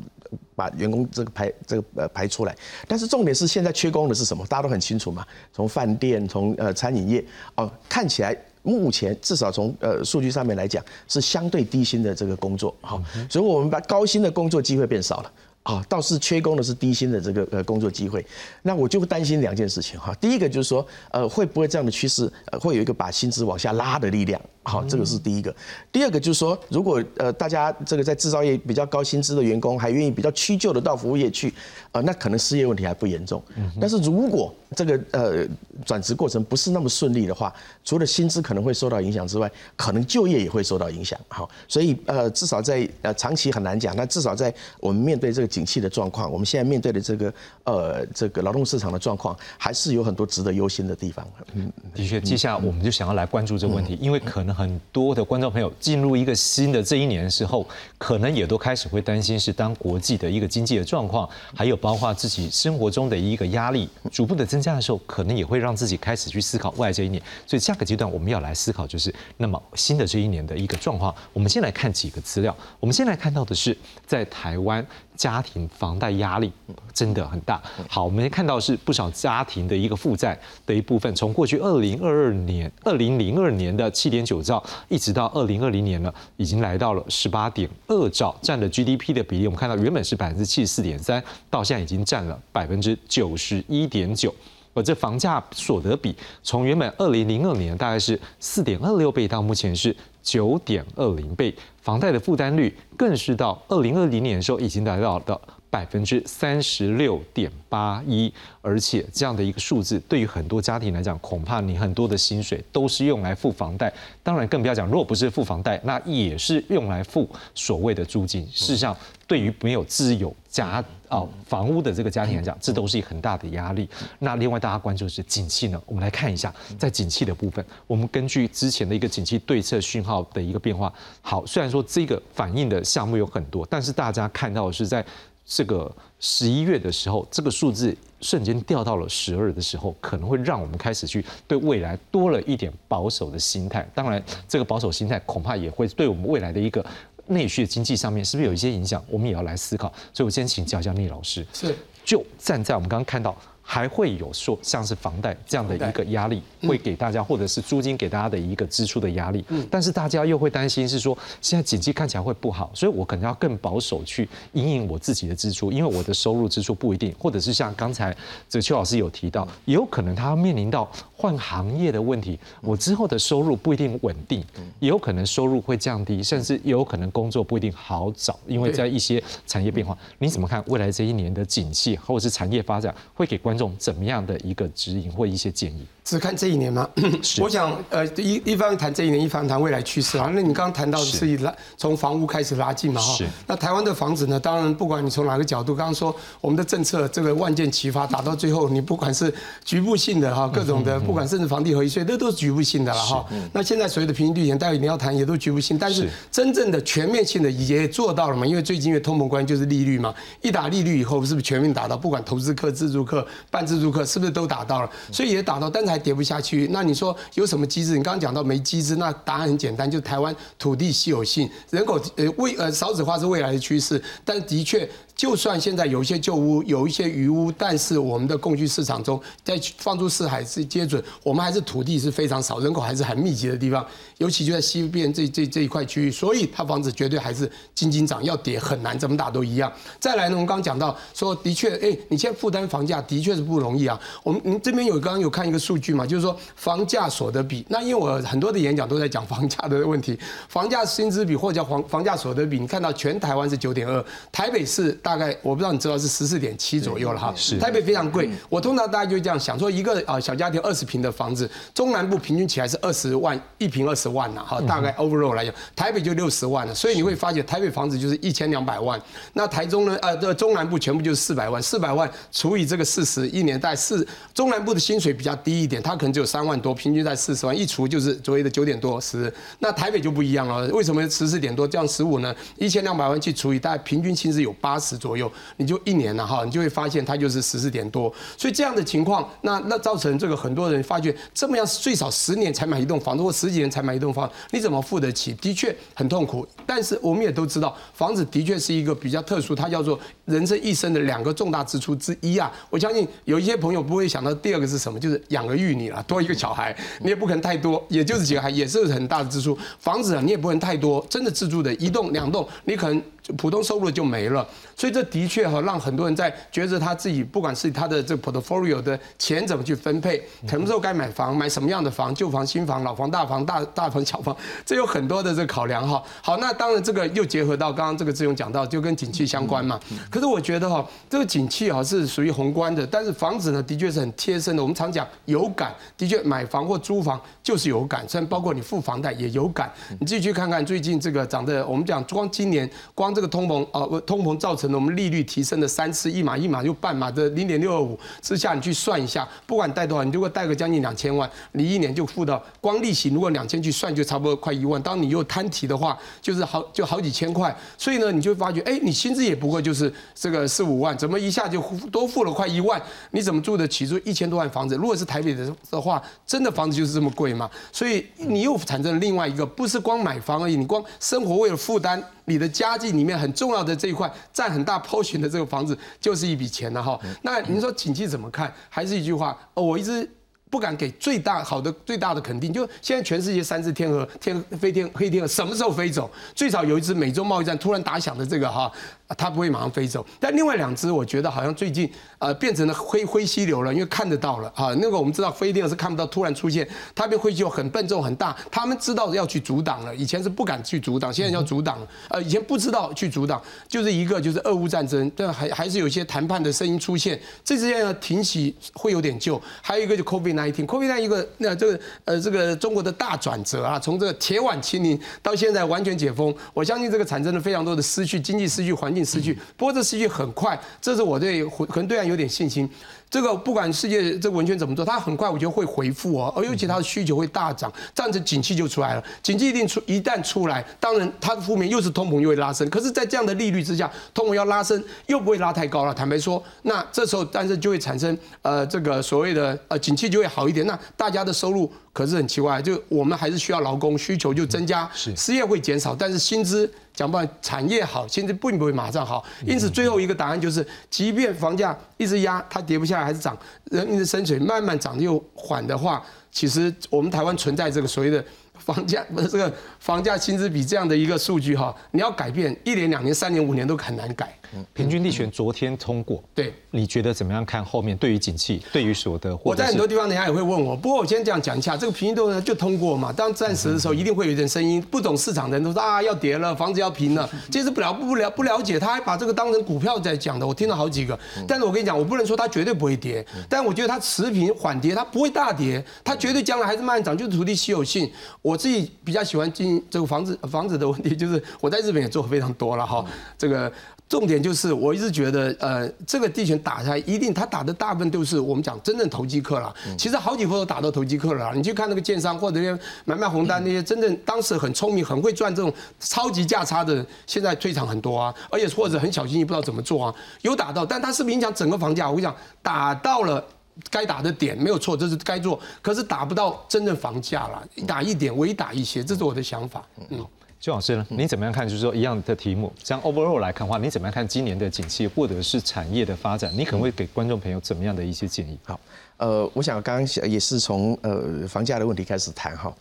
[0.55, 2.55] 把员工这个排这个呃排出来，
[2.87, 4.47] 但是重点是现在缺工的是什么？
[4.47, 7.25] 大家都很清楚嘛，从饭店从呃餐饮业
[7.57, 15.33] 哦，看起来目前至少从呃数据上面来讲是相对低薪的这个工作，好，所以我们把高薪的工作机会变少了。
[15.67, 18.25] 啊，倒是缺工的是低薪的这个呃工作机会，
[18.63, 20.15] 那我就会担心两件事情哈。
[20.21, 24.41] 第一个就是说，呃，会不会这样的趋势呃会有一个把薪资往下拉的力量？
[24.67, 25.55] 好，这个是第一个。
[25.93, 31.55] 第二个就是说，如果呃大家这个在制造业比较高薪资的员工还愿意比较屈就的到服务业去，
[31.93, 33.41] 呃，那可能失业问题还不严重。
[33.81, 35.47] 但是如果这个呃
[35.85, 41.19] 转职过程不是那么顺利的话，除了薪资可能会受到影响之外，可能就业也会受到影响。
[41.29, 51.27] 好，所以呃至少在呃长期很难讲，那至少在我们面对这个景气的状况，我们现在面对的这个呃这个劳动市场的状况，还是有很多值得忧心的地方。
[51.55, 57.67] 嗯，的确，接下来我们就想要来关注这个问题，因为可能很多的观众朋友进入一个新的这一年的时候，
[57.99, 67.23] 可能也都开始会担心是当国际的一个经济的状况，还有包括自己生活中的一个压力逐步的增加的时候，可能也会让自己开始去思考未来这一年。
[67.47, 71.15] 所以下个阶段我们要来思考，就是那么新的这一年的一个状况。
[71.35, 74.85] 我们先来看几个资料，我们先来看到的是在台湾。
[75.17, 76.53] 家庭房贷压力
[76.93, 77.61] 真的很大。
[77.89, 89.47] 好，我们看到是不少家庭的一个负债的一部分，从过去二零二二年、二零零二年的七点九兆，一直到二零二零年呢，已经来到了十八点二兆，占的 GDP 的比例。
[89.47, 94.35] 我们看到原本是百分之七十四点三，到现在已经占了百分之九十一点九。
[94.75, 99.97] 而这房价所得比，从原本二零零二年大概是四点二六倍，到目前是
[100.27, 101.55] 九点二零倍。
[101.81, 113.93] 房贷的负担率更是到二零二零年的时候已经达到了百分之三十六点八一，而且这样的一个数字对于很多家庭来讲，恐怕你很多的薪水都是用来付房贷，
[114.25, 118.45] 当然更不要讲，如果不是付房贷，那也是用来付所谓的租金。
[118.47, 118.97] 事实上，
[119.29, 123.89] 对于没有自有家啊房屋的这个家庭来讲，这都是一很大的压力。
[124.19, 125.81] 那另外大家关注的是景气呢？
[125.87, 135.05] 我们来看一下，在景气的部分，我们根据之前的一个景气对策讯号的一个变化，好，虽然说这个反映的项目有很多，但是大家看到的是在
[135.45, 143.89] 这个十一月的时候，这个数字瞬间掉到了十二的时候，可能会让我们开始去对未来多了一点保守的心态。
[143.95, 146.85] 当然，这个保守心态恐怕也会对我们未来的一个。
[147.27, 149.05] 内需的经济上面是不是有一些影响？
[149.09, 149.93] 我们也要来思考。
[150.13, 153.37] 所以我先请教一下聂老师，是就站在我们刚刚看到。
[153.69, 159.45] 还会有说像是房贷这样的一个压力，会给大家，或者是租金给大家的一个支出的压力。
[159.49, 168.17] 嗯，但是大家又会担心是说，现在经济看起来会不好，所以我可能要更保守去应应我自己的支出，因为我的收入支出不一定，或者是像刚才
[168.49, 174.45] 这邱老师有提到，也有可能他面临到换行业的问题，我之后的收入不一定稳定，
[174.79, 185.87] 也有可能收入会降低，甚至也有可能工作不一定好找，因为在一些产业变化，你怎么看未来这一年的景气或者是产业发展会给观一种怎么样的一个指引或一些建议？
[186.07, 186.89] 只看这一年吗？
[187.43, 190.31] 我想，呃，一一方面谈这一年，一方面谈未来趋势啊。
[190.33, 193.01] 那你刚刚谈到的是拉从房屋开始拉近嘛？
[193.01, 193.19] 哈。
[193.49, 194.39] 那台湾的房子呢？
[194.39, 203.27] 当然，不管你从哪个角度，刚刚说我们的政策这个万箭齐发，打到最后，你不管是局部性的哈，各种的，不管甚至房地合一税，那都是局部性的了哈。
[203.53, 205.77] 那现在所谓的平均率，待会你要谈，也都局部性。
[205.77, 208.47] 但是真正的全面性的也做到了嘛？
[208.47, 211.97] 因为最近因为通膨关系就是利率嘛，一打利率以后，是不是全面打到？
[211.97, 214.91] 不管投资客、自住客、半自住客，是不是都打到了？
[215.11, 215.96] 所以也打到，但是。
[215.99, 217.97] 跌不下去，那你说有什么机制？
[217.97, 224.89] 你刚刚讲到没机制，那答案很简单，就台湾土地稀有性、人口呃未呃少子化是未来的趋势，但的确。
[225.17, 233.85] 就算现在有一些旧屋，有一些余屋，但是我们的供需市场中，在放诸四海是皆准，我们还是土地是非常少，人口还是很密集的地方，
[234.19, 239.73] 尤其就在西边这这这一块区域，所以它房子绝对还是金金涨，要跌很难，怎么打都一样。
[239.99, 243.99] 再来呢，我们刚刚讲到说，的确，哎，你现在负担房价的确是不容易啊。
[244.23, 250.19] 我们您这边有刚刚有看一个数据嘛，就是说房价所得比，那因为我很多的演讲都在讲房价的问题，
[250.51, 254.95] 房价薪资比或者叫房房价所得比，你看到全台湾是九点二，台北市。
[255.07, 258.29] 大概我不知道你知道是十四点七左右了哈，是台北非常贵。
[258.49, 266.75] 我通常大家就这样想说，一个啊小家庭二十平的房子，中南部平均起来是二十万一平二十万呐，哈，大概 overall 来讲，台北就六十万了。
[266.75, 269.01] 所以你会发现台北房子就是一千两百万，
[269.35, 279.33] 那台中呢，呃，这中南部全部就是四百万，四百万除以这个四十，一年在四中南部的薪水比较低一点，它可能只有三万多，平均在四十万，一除就是所谓的九点多十。
[279.61, 282.35] 那台北就不一样了，为什么十四点多这样十五呢？
[282.59, 284.96] 一千两百万去除以大概平均薪资有八十。
[284.97, 295.33] 左右，你就一年了哈，你就会发现它就是十四点多，所以这样的情况，那那造成这个很多人发觉这么样最少十年才买一栋房子，或十几年才买一栋房，你怎么付得起？
[295.35, 296.47] 的确很痛苦。
[296.65, 302.53] 但是我们也都知道，房子的确是一个比较特殊，它叫做人生一生的两个重大支出之一啊。
[302.69, 309.59] 我相信有一些朋友不会想到第二个是什么，就是养儿育女了，多一个小孩，你也不可能太多，也就是几个孩，也是很大的支出。
[309.79, 313.03] 房子啊，你也不能太多，真的自住的一栋两栋，你可能。
[313.37, 326.01] 普通收入就没了，所以这的确哈让很多人在觉得他自己不管是他的这 portfolio 的钱怎么去分配，什么时候该买房，买什么样的房，旧房、新房、老房、大房、大大房、小房，这有很多的这个考量哈。
[326.23, 329.81] 好，那当然这个又结合到刚刚这个志勇讲到，就跟景气相关嘛。
[330.17, 334.63] 可是我觉得哈，这个景气哈是属于宏观的，但是房子呢的确是很贴身的。
[334.63, 339.71] 我们常讲有感，的确买房或租房就是有感，甚至包括你付房贷也有感。
[340.01, 343.15] 你自己去看看最近这个涨的，我们讲光今年光。
[343.15, 354.81] 这个通膨啊，通膨造成了我们利率提升了三次，一码一码又半码的零点六二五之下，你去算一下，不管贷多少，你如果贷个将近两千万，你一年就付到光利息，如果两千去算，就差不多快一万。
[354.81, 357.55] 当你又摊提的话，就是好就好几千块。
[357.77, 362.81] 所以呢，你就发觉，哎，你薪资也不过就是这个四五万，怎么一下就多付了快一万？
[363.11, 363.87] 你怎么住得起？
[363.87, 367.51] 住一千多万房子，如果是台北的的话，真的房子就是这么贵吗？
[367.73, 372.03] 所以你又产生了另外一个，不是光买房而已，你光生活为了负担。
[372.29, 376.99] 你的家境里面很重要的这一块占很大 portion 的这个房子就是一笔钱了哈。
[377.23, 378.53] 那您说景气怎么看？
[378.69, 380.11] 还是一句话，我一直
[380.51, 382.53] 不敢给最大好的最大的肯定。
[382.53, 386.11] 就现在全世界三只天鹅天飞天黑天鹅什么时候飞走？
[386.35, 388.73] 最少有一只美洲贸易战突然打响的这个哈。
[389.17, 391.89] 它不会马上飞走，但另外两只我觉得好像最近
[392.19, 394.75] 呃变成了灰灰犀牛了，因为看得到了啊。
[394.81, 399.95] 那个我们知道飞电是看不到，突然出现，它变灰犀牛很笨重很大，他们知道要去阻挡了。
[399.95, 401.79] 以前是不敢去阻挡，现在要阻挡。
[402.09, 407.17] 呃，以前不知道去阻挡，就是一个就是俄乌战争，但还还是有些谈判的声音出现。
[407.45, 418.96] 这之间要停息会有点旧，还有一个就 COVID nineteen，COVID nineteen 一个那这个呃这个中国的大转折啊，从这个铁腕清零到现在完全解封，我相信这个产生了非常多的失去，经济失去环。
[419.05, 422.69] 失去，不过这失去很快，这是我对可能对岸有点信心。
[423.09, 429.05] 这个不管世界这个文圈怎么做，它很快我觉得会回复哦，而尤其它的需求会大涨，这样子景气就出来了。
[429.23, 432.69] 景气一定出，一旦出来，当然它的负面又是通膨又会拉升。
[432.69, 435.95] 可是，在这样的利率之下，通膨要拉升又不会拉太高了。
[435.95, 440.67] 坦白说，那这时候但是就会产生呃这个所谓的呃景气就会好一点。
[440.67, 446.69] 那大家的收入可是很奇怪，就我们还是需要劳工，需求就增加，失业会减少，但是薪资。
[446.97, 458.25] 讲不，产业好，薪资并不会马上好，因此最后一个答案就是，即便房价一直压，它跌不下来还是涨，人民的薪水慢慢涨又缓的话，其实我们台湾存在这个所谓的。
[458.59, 464.37] 房价不是这个房价薪资比这样的一个数据哈，你要改变一年、两年、三年、五年都很难改。
[464.73, 469.39] 平均地权昨天通过，对，你觉得怎么样看后面对于景气、对于所得？
[469.45, 473.13] 我在很多地方人家也会问我，不过我先这样讲一下，这个平均度呢就通过嘛。
[473.13, 477.29] 当暂时的时候，一定会有一点声音，不懂市场的人都说啊要跌了，房子要平了。
[477.51, 481.19] 其实不了不了不了解，他还把这个当成股票在讲的，我听了好几个。
[481.47, 488.11] 但是我跟你讲，我不能说它绝对不会跌，但我觉得它持平缓跌，它不会大跌，它绝对将来还是慢涨，就是土地稀有性。
[488.43, 493.05] 我自己比较喜欢进这个房子房子的问题，就是我在日本也做非常多了哈。
[493.39, 493.73] 这个
[494.09, 499.75] 重点就是我一直觉得，呃，这个地权打下来，一定他打的大部分都是我们讲真正投机客了。
[499.99, 501.53] 其实好几波都打到投机客了。
[501.55, 508.35] 你去看那个建商或者那些买卖红单那些真正当时很聪明、很会赚这种超级价差的，现在退场很多啊。
[508.49, 512.11] 而且或者很小心翼翼不知道怎么做啊，有打到，但他是不是影响整个房价？
[512.11, 513.45] 我讲，打到了。
[513.91, 519.85] 该打的点没有错，这是该做，可是打不到真正房价了，打一点，微打一些，这是我的想法。
[520.09, 520.27] 嗯，
[520.67, 521.07] 周老师呢？
[521.11, 521.65] 你怎么样看？
[521.65, 526.53] 就是说一样的题目，像 overall 来看的话，你怎么样看今年的景气或者是产业的发展？
[526.57, 528.59] 你可能会给观众朋友怎么样的一些建议？
[528.65, 528.81] 好，
[529.19, 532.75] 呃，我想刚刚也是从呃房价的问题开始谈哈，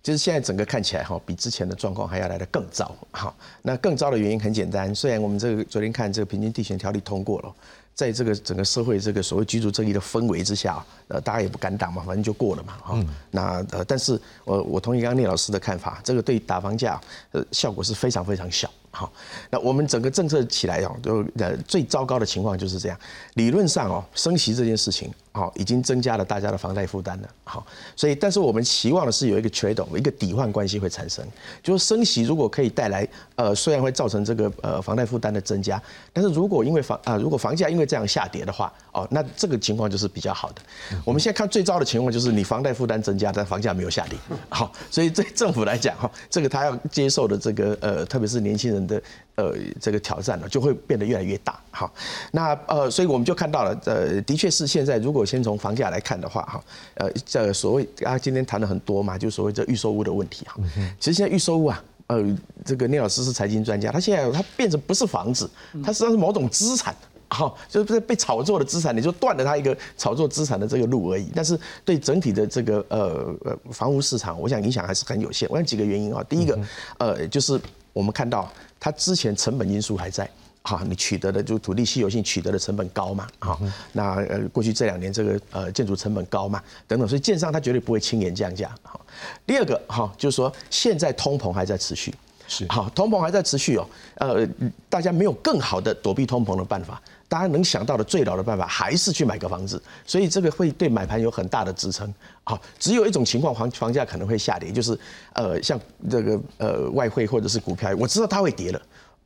[0.00, 2.94] 就是现在整个看起来哈，比之前的状况还要来得更糟。
[3.10, 7.52] 哈，那更糟的原因很简单，虽然我们这个昨天看这个平均地权条例通过了。
[7.94, 13.04] 在这个整个社会这个所谓居住正义的氛围之下，呃，大家也不敢打嘛，反正就过了嘛，哈。
[13.30, 17.00] 那呃，但是我我同意刚刚聂老师的看法，这个对打房价
[17.32, 18.68] 呃效果是非常非常小。
[18.94, 19.12] 好，
[19.50, 22.96] 那我们整个政策起来哦，就呃最糟糕的情况就是这样。
[23.34, 27.28] 理论上哦，升息这件事情，好，已经增加了大家的房贷负担了。
[27.42, 31.26] 好，所以但是我们期望的是有一个 trade 一个抵换关系会产生，
[31.60, 40.62] 就是升息如果可以带来呃，虽然会造成这个呃房贷负担的增加，但是如果因为房啊，如果房价因为这样下跌的话，哦，那这个情况就是比较好的。
[41.04, 44.16] 我们现在看最糟的情况就是你房贷负担增加，但房价没有下跌。
[44.48, 48.83] 好，所以对政府来讲哈，这个他要接受的这个呃，特别是年轻人。
[48.86, 49.02] 的
[49.36, 51.58] 呃，这个挑战呢，就会变得越来越大。
[51.70, 51.92] 好，
[52.32, 60.56] 那呃，所以我们就看到了，呃，的确是现在，如果先从房价来看的话，哈，呃，这所谓啊，今天谈了很多嘛，就所谓这预售屋的问题哈。
[61.00, 65.50] 其实现在预售屋啊，呃，这个聂老师是财经专家，他现在他变成不是房子，
[65.84, 66.94] 他实际上是某种资产。
[67.30, 71.32] 好，就是被炒作的资产，你就断了他一个炒作资产的这个路而已。
[71.34, 75.48] 但是对整体的这个呃呃房屋市场，我想影响还是很有限。
[75.50, 76.56] 我想几个原因啊，第一个，
[76.98, 77.60] 呃，就是
[77.92, 80.28] 我们看到它之前成本因素还在。
[80.66, 83.28] 哈，你取得的就土地稀有性取得的成本高嘛？
[83.38, 83.60] 哈，
[83.92, 86.58] 那呃过去这两年这个呃建筑成本高嘛，
[86.88, 88.74] 等等，所以建商他绝对不会轻言降价。
[88.82, 88.98] 哈，
[89.44, 92.14] 第二个哈就是说现在通膨还在持续，
[92.48, 93.86] 是好，通膨还在持续哦。
[94.14, 94.48] 呃，
[94.88, 102.12] 大家没有更好的躲避通膨的办法，大家能想到的最老的办法还是去买个房子，所以这个会对买盘有很大的支撑。
[102.44, 104.98] 好，只有一种情况房房价可能会下跌，就是
[105.32, 108.80] 呃像这个呃外汇或者是股票，我知道它会跌了。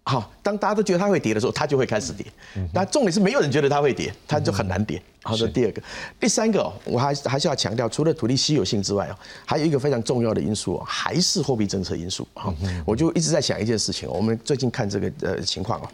[0.09, 2.25] 好，当大家都觉得它会跌的时候，它就会开始跌。
[2.73, 5.03] 那重点是没有人觉得它会跌，它就很难跌。
[5.23, 5.83] 好，这第二个，
[6.19, 12.27] 第三个，我还还是要强调，除了土地稀有性之外哦，还有一个非常重要的因素哦，还是货币政策因素。
[12.33, 12.55] 好，
[12.87, 15.89] 我就一直在想一件事情，我们最近看这个呃情况哦，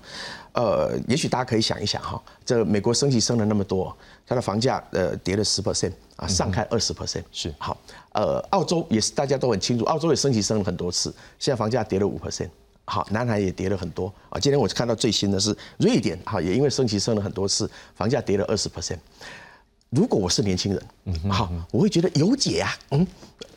[0.52, 7.52] 呃，也许大家可以想一想哈，这美国升息升了那么多，它的房价呃跌了十 percent 啊，上开二十 percent 是。
[7.58, 7.76] 好，
[8.12, 12.50] 呃，澳洲也是大家都很清楚，澳洲也升息升了很多次，现在房价跌了五 percent。
[12.84, 14.38] 好，南海也跌了很多啊。
[14.38, 18.98] 今天我看到最新的是瑞典，哈，也因为升息升了很多次，房价跌了二十 percent。
[19.90, 20.82] 如果我是年轻人，
[21.30, 23.06] 好，我会觉得有解啊，嗯，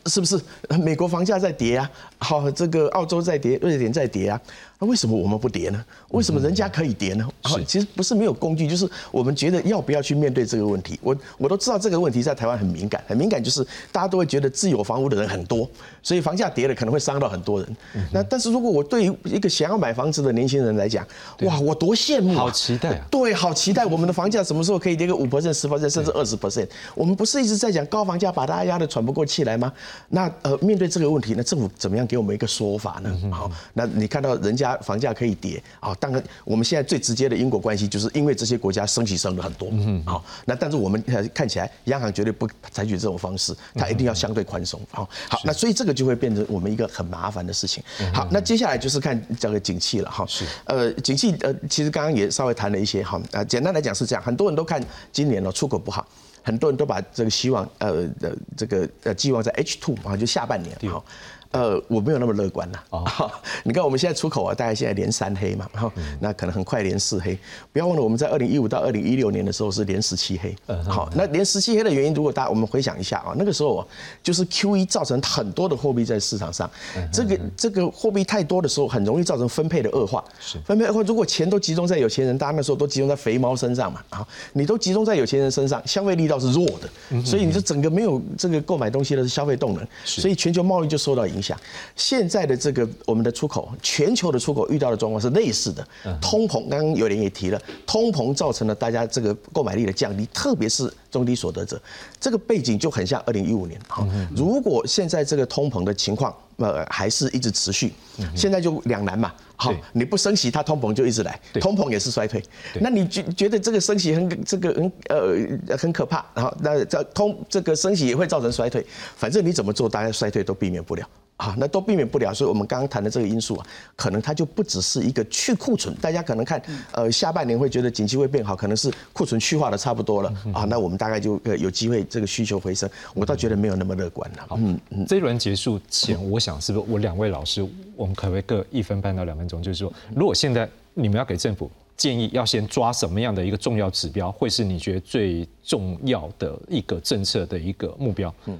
[0.06, 0.40] 是不是？
[0.80, 4.40] 美国房价在跌啊，好，这个澳洲在跌，瑞典在跌啊。
[4.80, 5.84] 那为什么我们不跌呢？
[6.10, 7.28] 为什么人家可以跌呢？
[7.42, 10.98] 啊，其实不是没有工具，就是我们觉得要不要去面对这个问题。
[11.02, 15.68] 我我都知道这个问题在台湾很敏感，很敏感，就是大家都会觉得自有房屋的人很多，
[16.02, 17.76] 所以房价跌了可能会伤到很多人。
[18.12, 21.06] 那但是如果我对于一个想要买房子的年轻人来讲，
[21.40, 22.36] 哇，我多羡慕啊！
[22.36, 23.06] 好期待啊！
[23.10, 26.68] 对，好期待我们的房价什么时候可以跌个五 percent、十 percent 甚至二十 percent？
[26.94, 29.72] 我们不是一直在讲高房价把大家压得喘不过气来吗？
[30.08, 33.10] 那呃，面对这个问题，那政府怎么样给我们一个说法呢？
[33.32, 35.62] 好，那你看到人家房价可以跌。
[35.80, 41.02] 啊，当然，我们现在最直接的因果关系，就是因为这些国家升息升了很多，嗯，好，那但是我们
[41.34, 47.82] 看起来，央行绝对不采取这种方式，它一定要相对宽松，好，好，那所以这个就会变成我们一个很麻烦的事情。
[48.12, 56.06] 好，那接下来就是看这个景气了，哈，是，呃，景气，呃，其实刚刚也稍微谈了一些，哈，啊，简单来讲是这样，很多人都看今年呢出口不好，
[56.42, 61.04] 很多人都把这个希望，呃，的这个呃寄望在 H two 啊，就下半年，好。
[61.50, 62.78] 呃，我没有那么乐观呐。
[62.90, 63.30] 哦，
[63.64, 67.38] 你看我们现在出口啊，大概现在连三黑嘛，然后那可能很快连四黑。
[67.72, 70.54] 不要忘了，我们在二零一五到二零一六年的时候是连十七黑。
[70.66, 73.82] 嗯，好，那连十七黑的原因，如果大家我们回想一下啊，那个时候
[74.22, 76.70] 就是 Q E 造成很多的货币在市场上，
[77.10, 80.22] 这个这个货币太多的时候，很容易造成分配的恶化。
[80.38, 91.58] 是，分配恶化，如果钱都集中在有钱人，大家那时候都集中在肥猫身上嘛，啊，你都集中在有钱人身上，消费力道是弱的，所以你就整个没有这个购买东西的消费动能，所以全球贸易就受到影响。
[91.96, 95.86] 现在的这个我们的出口，全球的出口遇到的状况是类似的。
[96.20, 101.80] 通膨，刚刚有人也提了，通膨造成了大家这个购买力的降低，特别是中低所得者。
[102.20, 103.80] 这个背景就很像二零一五年。
[103.88, 107.92] 哈，如果现在这个通膨的情况呃还是一直持续，
[108.36, 109.32] 现在就两难嘛。
[109.56, 112.40] 好，你不升息，它通膨就一直来，通膨也是衰退。
[112.80, 121.04] 那你觉觉得这个升息很这个很呃很可怕，然后那这通这个升息也会造成衰退，反正你怎么做，大家衰退都避免不了。
[121.38, 134.48] 啊，那都避免不了，所以我们刚刚谈的这个因素啊，可能它就不只是一个去库存，大家可能看，呃，下半年会觉得景气会变好，可能是库存去化的差不多了啊，那我们大概就呃有机会这个需求回升，我倒觉得没有那么乐观了。
[134.56, 148.34] 嗯嗯，这一轮结束前，我想是不是我两位老师，我们可不可以各一分半到两分钟，就是说，如果现在你们要给政府建议，要先抓什么样的一个重要指标，会是你觉得最重要的一个政策的一个目标？
[148.46, 148.58] 嗯，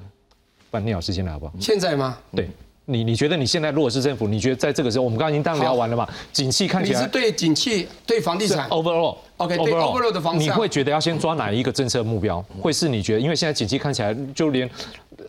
[0.70, 1.52] 半聂老师先来好不好？
[1.58, 2.16] 现在吗？
[2.30, 2.48] 对。
[2.90, 6.08] 你你觉得你现在如果是政府，你觉得在这个时候，我们刚刚已经当然聊完了嘛？
[6.32, 12.42] 景气看起来你是对景气对房地产 overall，OK，对 overall 的房你会觉得要先抓哪一个政策目标？
[12.62, 14.68] 会是你觉得，因为现在景气看起来就连。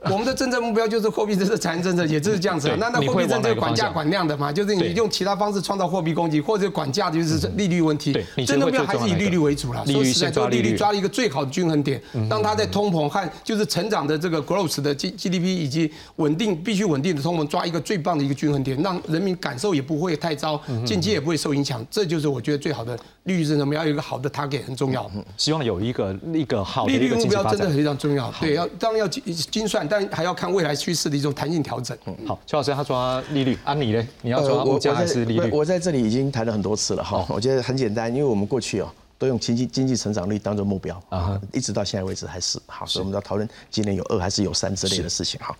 [0.12, 2.70] 我们的政策目标就是货币政策、财政政策，也就是这样子。
[2.80, 8.14] 那那货币政策管价管量的嘛，就是你用其他方式创造货币供给，或者管价就是利率问题。
[8.48, 9.86] 政策目标还是以利率为主了。
[9.86, 21.86] 说实在，做利率抓了一个最好的均衡点，让它在通膨和就是成长的这个 growth 的 G G D P 以及稳定必须稳定的通膨抓一个最棒的一个均衡点，让人民感受也不会太糟，经济也不会受影响。
[21.92, 25.10] 这就是我觉得最好的利率政策，我们要有一个好的 target 很重要。
[25.36, 28.32] 希望有一个一个好的利率目标真的非常重要。
[28.40, 30.70] 对，要当然要精精算，但还要看未来。
[30.80, 31.98] 趋势的一种弹性调整。
[32.06, 34.08] 嗯好，邱老师他抓利率，啊你呢？
[34.22, 35.52] 你要抓物价还是利率？
[35.52, 37.26] 我在这里已经谈了很多次了哈。
[37.28, 42.86] 我觉得很简单，因为我们过去哦都用经济经济成长率当做目标啊，一直到现在为止还是好。
[42.86, 45.58] 所以我们要讨论今年有二还是有三之类的事情哈。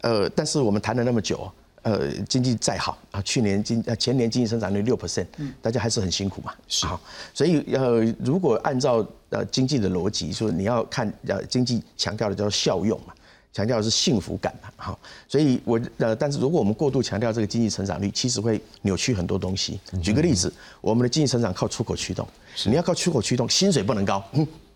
[0.00, 1.52] 呃，但是我们谈了那么久，
[1.82, 5.26] 呃经济再好啊，去年经呃前年经济成长率六 percent，
[5.60, 6.54] 大家还是很辛苦嘛。
[6.66, 6.98] 是好，
[7.34, 13.12] 所以呃如果按照呃经济的逻辑，说你要看呃经济强调的叫效用嘛。
[13.52, 14.98] 强调的是幸福感嘛，好，
[15.28, 19.78] 所以我呃，但是如果我们过度强调这个经济成长率，其实会扭曲很多东西。
[20.02, 22.26] 举个例子，我们的经济成长靠出口驱动，
[22.64, 24.24] 你要靠出口驱动，薪水不能高。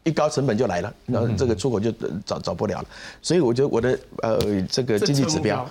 [0.07, 1.93] 一高成本就来了，然后这个出口就
[2.25, 2.87] 找找不了了，
[3.21, 4.39] 所以我觉得我的呃
[4.71, 5.69] 这个经济指标，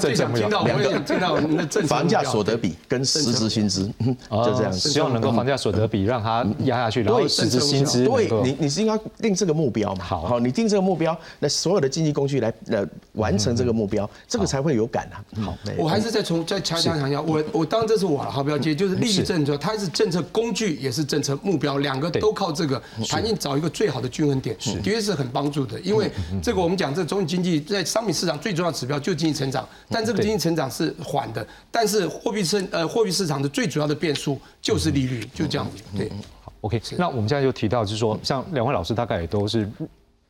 [0.00, 3.88] 最 想听到，我也想听到我们的政房价所得比跟实质薪资，
[4.28, 10.04] 就这样，希望能够房价所得比让它压下去，然后实质薪资对你你是应该定这个目标嘛？
[10.04, 15.22] 好，好，你定这个目标，那所有的经济工具来呃完成这个目标，这个才会有感啊。
[15.44, 23.70] 好，我还是再从再强强强调，我我当这是我的好标接，就是利益政策，它是政策工具，也是政策目标，两个都靠这个，弹性找一个。
[23.76, 25.78] 最好的均衡点，的确是很帮助的。
[25.80, 26.10] 因为
[26.42, 31.46] 这个我们讲，这总体经济在商品市场最重要指标就是经济成长，但这个经济成长是缓的。
[31.70, 35.82] 但是货币市呃货币市场的最主要的变数就是利率，就这样子。
[35.94, 36.10] 对，
[36.42, 36.80] 好，OK。
[36.96, 39.68] 那我们现在就提到，就是说，像两位老师大概也都是。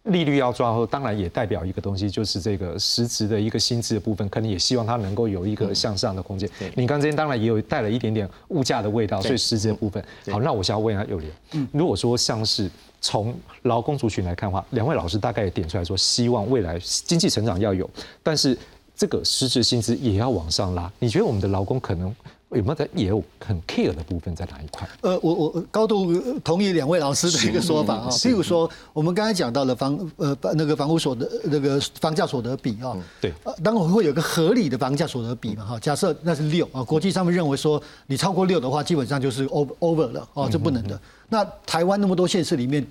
[0.06, 6.48] 利率要抓后，当然也代表一个东西，就是这个实质的一个薪资的部分，可能也希望它能够有一个向上的空间。
[6.74, 10.02] 你刚才当然也有带了一点点物价的味道，所以实质的部分。
[10.30, 17.88] 好，那我想要问一下友莲，嗯，如果说像是从劳工族群来看的话，两位老师大概也点出来说，希望未来经济成长要有，
[18.22, 18.56] 但是
[18.94, 20.90] 这个实质薪资也要往上拉。
[20.98, 22.14] 你觉得我们的劳工可能？
[22.50, 24.88] 有没有在也有很 care 的部分在哪一块？
[25.00, 28.08] 呃，我我高度同意两位老师的一个说法啊。
[28.10, 33.32] 譬如说，我们刚才讲到了房呃那个房屋所得那个房价所得比啊，对，
[33.64, 35.80] 当然会有个合理的房价所得比嘛哈。
[35.80, 41.00] 假设那是六啊，国际上面认为说你超过六的话，基本上就是 over over 了哦，这不能的。
[41.28, 42.86] 那台湾那么多县市里面。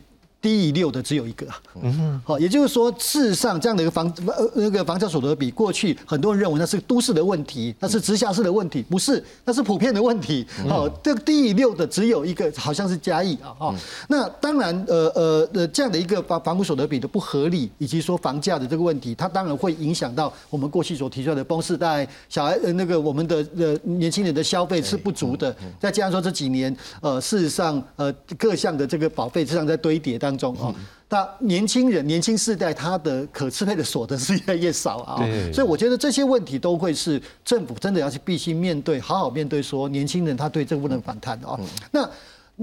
[0.45, 1.47] 低于六的只有一个，
[1.81, 10.45] 嗯，好，也就是说，事实上这样的一个房呃那个房价所得比，过去很多人认为那是都市的问题，那是直辖市的问题，不是，那是普遍的问题。
[10.69, 13.75] 好，这个低于六的只有一个，好像是嘉义啊，哈。
[14.07, 30.34] 那当然，呃呃呃，这样的一个房房屋所得比的不合理，以及说房价的这个问题，它当然会影响到我们过去所提出来的崩世代小孩呃那个我们的呃年轻人的消费是不足的，再加上说这几年呃事实上呃各项的这个保费实际上在堆叠当。
[30.37, 30.73] 中啊，
[31.09, 35.17] 那年轻人、年轻世代，他的可支配的 所得是越来越少啊，
[35.53, 41.59] 所以我觉得这些问题都会是政府真的要去必须面对，好好面对，说年轻人他对这不能反弹的啊。
[41.91, 42.09] 那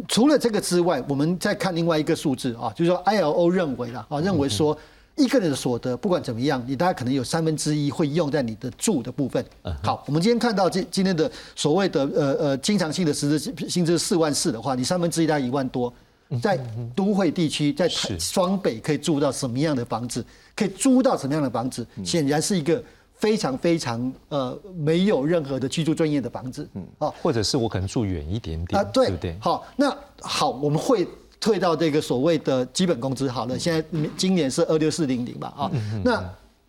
[0.08, 4.76] 除了这个之外，我们再看另外一个数字啊，就是说 ILO 认为啊，认为说
[5.16, 9.44] 一个人的所得不管怎么样，你大概可能有三分之一会用在你的住的部分。
[9.82, 15.92] 好，我们今天看到今今天的所谓的呃呃经常性的实质薪资四万四的话，你三分之一大概一万多。
[16.40, 16.58] 在
[16.94, 20.24] 都会地区，在双北可以租到什么样的房子？
[20.54, 21.86] 可以租到什么样的房子？
[22.04, 22.82] 显然是一个
[23.14, 26.68] 非常非常呃没有任何的居住专业的房子。
[26.74, 29.36] 嗯，哦，或者是我可能住远一点点啊，对不对？
[29.40, 31.06] 好，那好，我们会
[31.40, 33.30] 退到这个所谓的基本工资。
[33.30, 33.84] 好了，现在
[34.16, 35.52] 今年是二六四零零吧？
[35.56, 35.70] 啊，
[36.04, 36.22] 那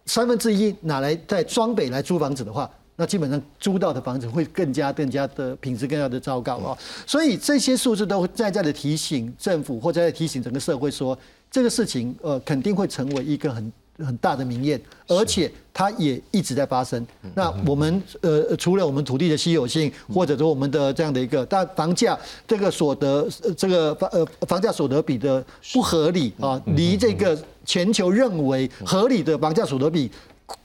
[0.05, 2.69] 三分之一拿来在双北来租房子的话。
[2.95, 6.77] 那基本上租到的房子会更加更加的品质更加的糟糕啊，
[7.07, 11.17] 所以这些数字都在在的提醒政府或者在提醒整个社会说，
[11.49, 17.03] 这个事情呃肯定会成为一个很很大的民怨，而且它也一直在发生。
[17.33, 22.15] 那我们呃除了我们土地的稀有性，或者说我们的这样的一个，但房价
[22.47, 23.27] 这个所得
[23.57, 27.35] 这个房呃房价所得比的不合理啊，离这个
[27.65, 30.11] 全球认为合理的房价所得比。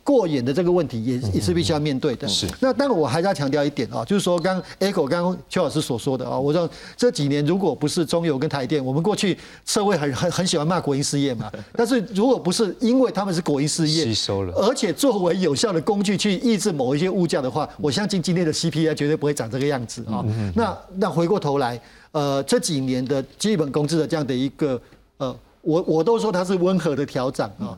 [0.02, 2.26] 过眼的这个问题也也是必须要面对的。
[2.26, 2.46] 是。
[2.60, 9.36] 那但我还是要强调一点啊，就是说刚 Echo 刚刚邱老师所说的啊，我说这几年如果不是中油跟台电，我们过去
[9.66, 11.52] 社会很很很喜欢骂国营事业嘛。
[11.76, 20.24] 但是如果不是因为他们是国营事业，吸收了，而且作为有效的工具去抑制某一些物价的话，我相信今天的 CPI 绝对不会长这个样子啊。
[20.54, 21.78] 那那回过头来，
[22.12, 24.80] 呃，这几年的基本工资的这样的一个
[25.18, 27.76] 呃，我我都说它是温和的调整啊。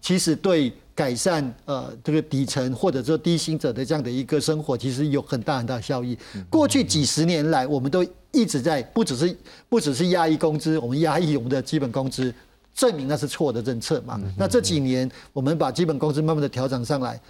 [0.00, 0.72] 其实对。
[0.98, 6.18] 改善呃这个底层或者说低薪者的这样的一个生活，其实有很大很大的效益。
[6.50, 9.38] 过去几十年来，我们都一直在不只是
[9.68, 12.34] 不只是压抑工资，我们压抑我们的基本工资，
[12.74, 14.20] 证明那是错的政策嘛。
[14.36, 17.20] 那这几年我们把基本工资慢慢的调整上来，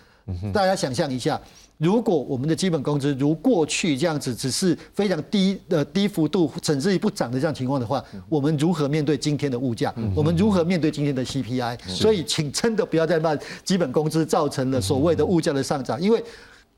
[0.50, 1.38] 大家想象一下。
[1.78, 9.94] 如果我们的基本工资如过去这样子，只是非常低的低幅度，甚至于不涨的这样情况的话，我们如何面对今天的物价？
[10.14, 11.78] 我们如何面对今天的 CPI？
[11.88, 16.22] 所以，请真的不要再骂基本工资造成了所谓的物价的上涨，因为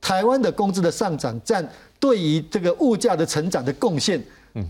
[0.03, 1.66] 台湾的工资的上涨占
[1.98, 4.22] 对于这个物价的成长的贡献，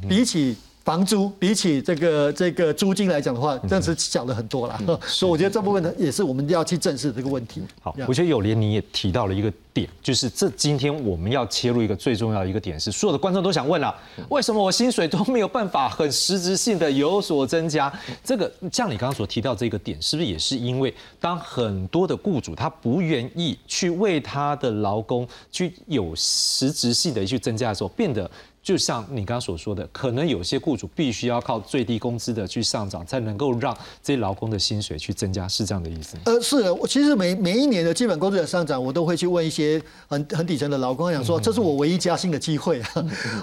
[0.09, 4.81] 比起房租比起这个这个租金来讲的话，真是小了很多了。
[5.07, 7.63] 所以我觉得这部分呢，也是我们要去正视这个问题。
[7.81, 13.95] 好，我觉得有莲你也提到了一个点，就是这今天我们要切入一个最重要的一个点是，所有的观众都想问了，
[14.31, 17.93] 为什么我薪水都没有办法很实质性的有所增加？
[18.25, 28.29] 这个像你刚刚所提到这个点，是不是也是因为当很多的雇主他不愿意去为他的劳工去有实质性的去增加的时候，变得？
[28.71, 36.17] 就像你刚刚所说的，可能有些雇主必须要靠最低工资的去上涨，才能够让这些劳工的薪水去增加，是这样的意思？
[36.25, 36.73] 呃，是的。
[36.73, 42.89] 我其实每每一年的基本工资的上涨，我都会去问一些很 很底层的劳工，讲说这是我唯一加薪的机会啊。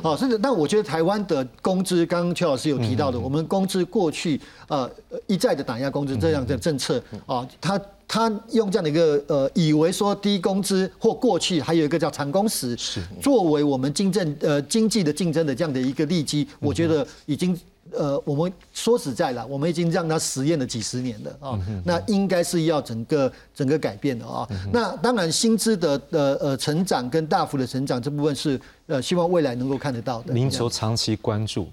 [0.01, 4.89] 好， 甚至但我觉得台湾的工资，刚刚邱老师有提到的，我们工资过去呃
[5.25, 7.77] 一再的打压工资这样的政策啊，它。
[8.07, 12.77] 他用这样的一个呃，以为说低工资或过去还有一个叫长工时，
[13.21, 17.59] 作为我们经政呃经济的竞争的这样的一个利基，我觉得已经
[17.91, 24.47] 呃，我们说实在了，我们已经让他实验了几十年了啊，那应该是要整个整个改变的啊。
[24.71, 30.33] 那当然薪资的呃呃成长跟大幅的成长这部分是呃希望未来能够看得到的。
[30.33, 31.67] 您求长期关注。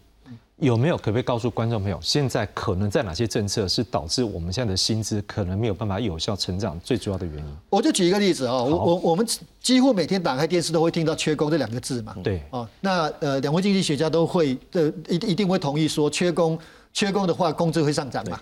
[0.60, 7.56] 有没有可不可以告诉观众朋友，现在可能在哪些政策是导致我们现在的薪资可能没有办法有效成长最主要的原因？
[7.70, 9.26] 我就举一个例子啊，我我我们
[9.60, 12.14] 几乎每天打开电视都会听到缺工这两个字嘛。
[12.22, 12.40] 对。
[12.50, 16.56] 哦，那呃，两位经济学家都会呃一一定会同意说，缺工
[16.92, 18.40] 缺工的话，工资会上涨嘛。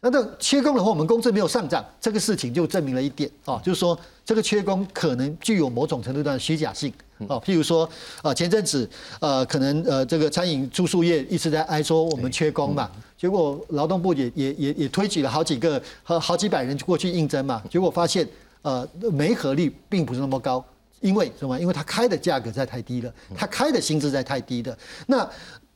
[0.00, 6.92] 那这缺工的话，我们工资没有上涨，这个事情就证明了一点啊，就是说这个缺工可能具有某种程度的虚假性。
[7.26, 7.88] 哦，譬如说，
[8.22, 8.88] 呃，前阵子，
[9.18, 18.24] 呃，可能呃，这个餐饮住宿业一直在哀说我们缺工嘛，结果劳动部也也也也推举了好几个和好几百人过去应征嘛，结果发现，
[18.62, 20.64] 呃，没合率并不是那么高，
[21.00, 21.58] 因为什么？
[21.58, 24.78] 因为他开的价格在太低了，他开的薪资在太低的。
[25.08, 25.28] 那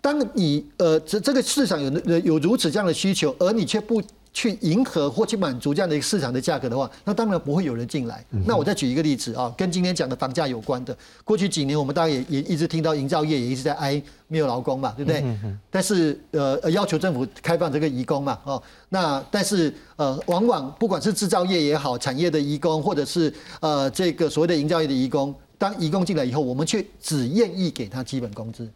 [0.02, 4.02] 当你呃这这个市场有有如此这样的需求，而你却不。
[4.34, 8.24] 去迎合或去满足这样的一个市场的价格的话，那当然不会有人进来。
[8.46, 10.96] 那我再举一个例子啊，跟今天讲的房价有关的。
[11.22, 15.22] 过去几年，我们大家也也一直听到营造业也一直在挨没有劳工嘛，对不对？
[15.70, 23.30] 但是呃要求政府开放这个移工嘛，哦，那但是呃往往不管是制造业也好，产业的移工，或者是
[23.60, 28.66] 呃这个所谓的营造业的移工，当移工进来以后，我们却只愿意给他基本工资。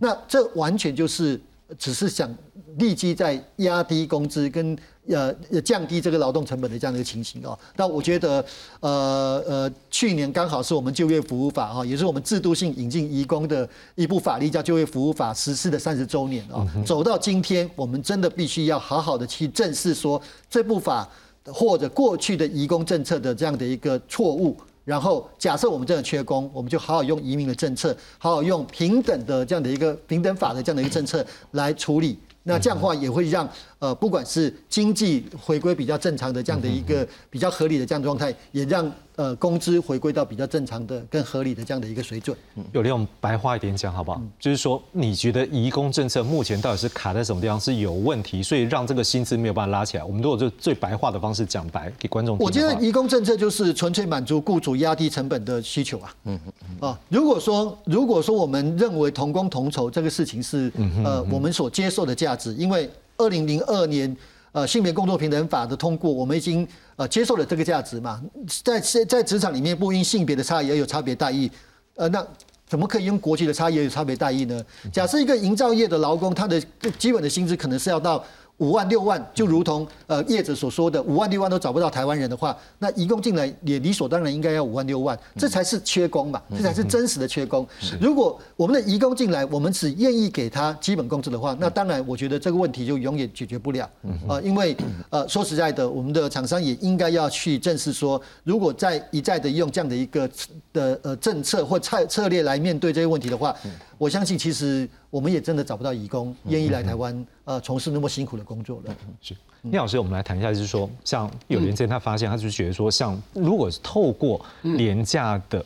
[0.00, 1.40] 那这完全就是
[1.78, 2.32] 只是想
[2.76, 4.76] 立即在压低工资跟。
[5.08, 7.58] 呃，降低这个劳动成本的这样的一个情形哦。
[7.74, 8.44] 那我觉得，
[8.78, 16.64] 呃呃，去年刚好是我们就业服务法哈，也是我们制度性引进移工的一部法律叫就业服务法实施的三十周年哦。
[16.86, 21.08] 走到今天，我们真的必须要好好的去正视说这部法
[21.44, 24.56] 或者过去的移工政策的这样的一个错误。
[24.90, 32.18] 然后假设我们真的缺工，我们就好好用移民的政策，好好用平等的这样的一个平等法的这样的一个政策来处理。
[32.42, 33.48] 那这样的话也会让
[33.80, 42.36] 呃，不管是经济回归比较正常的这样的一个比较合理的这样状态，也让呃工资回归到比较正常的、更合理的这样的一个水准。
[42.72, 44.20] 有利用白话一点讲好不好？
[44.38, 50.04] 就是说，你觉得移工政策目前到底是卡在什么地方是有问题，所以让这个薪资没有办法拉起来？
[50.04, 52.36] 我们都有最最白话的方式讲白给观众。
[52.38, 56.14] 我觉得移工政策就是纯粹满足雇主压低成本的需求啊。
[56.24, 60.70] 嗯嗯啊，如果说如果说我们认为同工同酬这个事情是
[61.02, 62.90] 呃我们所接受的价值，因为
[63.20, 64.16] 二零零二年，
[64.52, 66.66] 呃，性别工作平等法的通过，我们已经
[66.96, 68.20] 呃接受了这个价值嘛，
[68.64, 71.50] 在在职场里面不因性别的差异而有差别待遇，
[71.96, 72.26] 呃，那
[72.66, 74.64] 怎么可以用国籍的差异而有差别待遇呢？
[74.90, 76.60] 假设一个营造业的劳工，他的
[76.98, 78.24] 基本的薪资可能是要到。
[78.60, 87.66] 五万六万，就如同呃业者所说的，五万六万都找不到台湾人的话，那移工进来也理所当然应该要五万六万，这才是缺工嘛，这才是真实的缺工。
[87.98, 93.88] 如果我们的移工进来，我们只愿意给他基本工资的话，那当然我觉得这个问题就永远解决不了
[94.28, 94.76] 啊，因为
[95.08, 100.28] 呃说实在的，我们的厂商也应该要去正视说，如果再一再的用这样的一个
[100.72, 103.56] 的呃政策或策策略来面对这些问题的话。
[104.00, 108.96] 我相信，其实我们也真的找不到义工愿意来台湾，呃，从事那么辛苦的工作了。
[109.20, 115.64] 是，聂老师，我们来谈一下，就是说，像有廉政，他发现，他就觉得说，像如果是透过廉价的，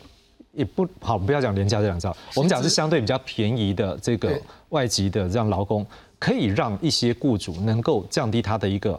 [0.53, 4.41] 也不好，不要讲廉价这两招，我们讲是相对比较便宜的这个
[4.71, 5.87] 外籍的这样劳工，
[6.19, 8.99] 可以让一些雇主能够降低他的一个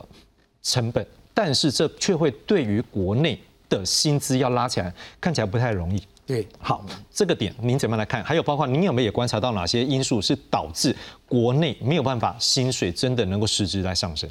[0.61, 6.01] 成本，但是这却会对于国内的薪资要拉起来，看起来不太容易。
[6.25, 8.23] 对，好，这个点您怎么来看？
[8.23, 10.95] 还有包括您有没有也观察到哪些因素是导致
[11.27, 14.27] 国内没有办法薪水真的能够实质来上升？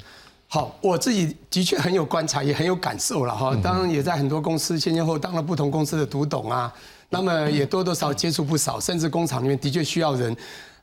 [0.48, 3.56] 好，我自己的确很有观察，也很有感受了哈。
[3.62, 6.72] 当然也在很多公司前前后当了不同公司的独董啊，
[7.10, 10.36] 那么也多多少接触不少，甚至工厂里面的确需要人。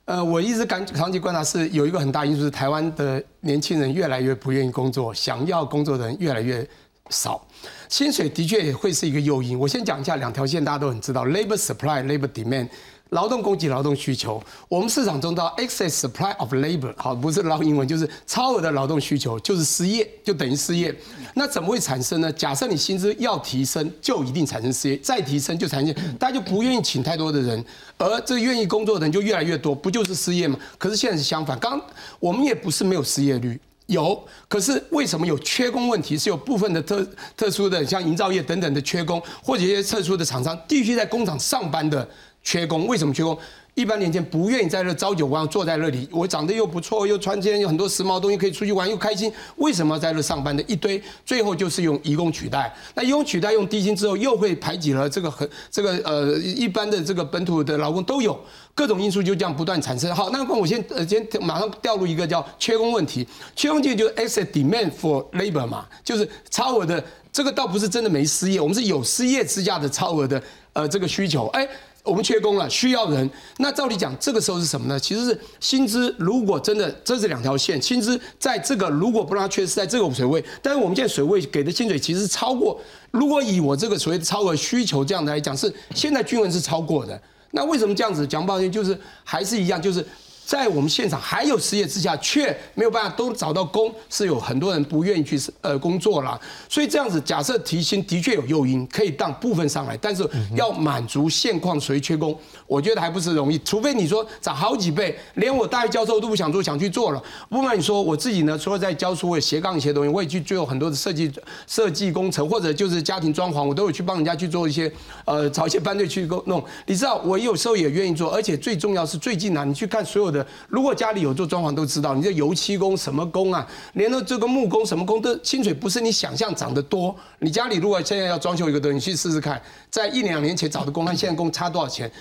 [0.05, 6.67] 呃，我一直感长期观察是有一个很大因素是台湾的年轻人越来越不愿意工作，想要工作的人越来越
[7.09, 7.45] 少，
[7.91, 9.59] 薪水的确也会是一个诱因。
[9.59, 12.69] 我先讲一下两条线，大家都很知道：labor supply、labor demand。
[13.09, 20.95] 劳动供给、劳动需求，我们市场中的 excess supply of labor，好，不是捞英文，就是超额的劳动需求，就是失业，就等于失业。
[21.33, 22.31] 那怎么会产生呢？
[22.31, 27.61] 假设你薪资要提升，就一定产生失业，再提升就产生，大家就不愿意请太多的人，
[27.97, 30.57] 而这愿意工作的人就越来越多，不就是失业吗？
[30.77, 31.77] 可是现在是相反，刚
[32.17, 36.17] 我们也不是没有失业率，有，可是为什么有缺工问题？
[36.17, 37.05] 是有部分的特
[37.35, 42.07] 特殊的，像营造业等等的缺工，或者一些特殊的厂商必须在工厂上班的。
[42.43, 43.37] 缺工，为什么缺工？
[43.75, 46.09] 一般年轻人不愿意在这朝九晚坐在那里。
[46.11, 49.31] 我长得又不错，又穿件有很多时髦东西可以出去玩，又开心。
[49.57, 50.99] 为什么在这上班的一堆？
[51.23, 52.75] 最后就是用移工取代。
[52.95, 58.37] 那移工取代用低薪之后，又会排挤了这个很这个呃一般的这个本土的劳工都有
[58.73, 60.13] 各种因素就这样不断产生。
[60.15, 63.27] 好，那我先呃先马上掉入一个叫缺工问题。
[63.55, 70.41] 缺工就就是 excess demand for labor 嘛，就是超额的这个倒不是真的没失业，我们是有失业之下的超额的
[70.73, 71.47] 呃这个需求。
[71.47, 71.67] 哎。
[72.03, 73.29] 我们缺工了，需要人。
[73.59, 74.99] 那照理讲，这个时候是什么呢？
[74.99, 76.11] 其实是薪资。
[76.17, 82.81] 如果真的这是两条线，薪资在这个如果不让它缺失在这个水位，但是我们现在水位给的薪水其实超过。
[83.11, 87.21] 如果以我这个所谓的超额需求这样来讲，是现在均衡是超过的。
[87.51, 88.45] 那为什么这样子讲？
[88.45, 90.05] 抱歉，就是还是一样，就是。
[90.51, 96.37] 在我们现场还有失业之下，却没有办法都找到工，是有很多人不愿意去呃工作了。
[96.67, 102.37] 所以这样子，假设提薪的确有诱因，可以当部分上来，但是要满足现况谁缺工，
[102.67, 103.57] 我觉得还不是容易。
[103.59, 107.23] 除非你说涨好几倍，连我大学教授都不想做，想去做了。
[107.47, 111.31] 不瞒你说，我自己呢，除了在教书，我也斜杠一些东西，我也去做很多的设计、
[111.65, 114.91] 设计工程，或者就是家庭装潢，我都有去帮人家去做一些
[115.23, 116.61] 呃找一些班队去弄。
[116.85, 120.40] 你知道，我有时候也愿意做，而且最重要是最近呢，你去看所有的。
[120.67, 127.15] 如果家里有做装潢，都知道，你这油漆工什么工啊，连那这个木工什么工的薪水不是你想象涨得多。
[127.39, 132.11] 你家里如果现在要装修一个东西，你去试试看，在一两年前找的工，和现在工差多少钱？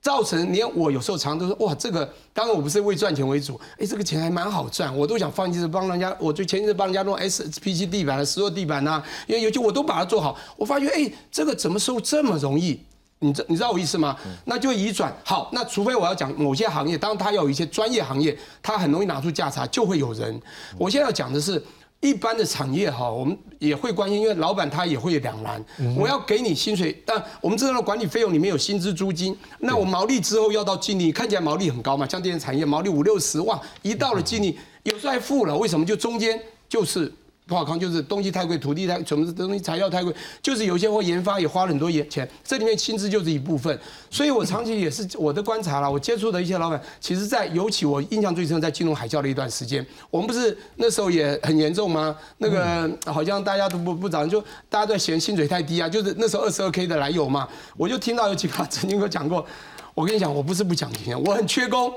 [0.00, 12.78] 造成连我有时候常常都说，哇，这个当然我不是为赚钱为主，哎，这个钱还蛮好赚，我都想放弃，是帮人家，我就前一阵帮人家弄 SPC 地板的石头地板呐，因为尤其我都把它做好，我发觉，哎，这个怎么收这么容易？
[13.20, 14.16] 你知你知道我意思吗？
[14.44, 15.50] 那就移转好。
[15.52, 20.40] 那除非我要讲某些行业，当然它要有一些专业行业，它很容易拿出价差，就会有人。
[20.78, 21.60] 我现在要讲的是
[22.00, 25.60] 一般的产业哈，我们也会关心，因为老板他也会有两难。
[25.96, 35.84] 我要给你薪水，但我们知道管理费用里面有薪资租金，那我毛利之后要到净利，看起来毛利很高嘛，像这些产业毛利五六十万，一到了净利有时候还付了，为什么？
[35.84, 37.12] 就中间就是。
[37.48, 43.76] 不好康就是东西太贵，土地太什么东西材料太贵，就是有些或研发也花了很多钱，这里面薪资就是一部分。
[44.10, 52.14] 所以我长期也是我的观察了，我接触的一些老板，其实在尤其我印象最深，在金融海啸的一段时间，我们不是那时候也很严重吗？
[52.36, 54.38] 那个好像大家都不不涨，就
[54.68, 59.46] 大家都在嫌薪水太低啊，就是那时候二十二 K 的来有嘛，我就听到有几个曾经跟我讲过，
[59.94, 61.90] 我跟你讲，我不是不讲钱，我很缺工。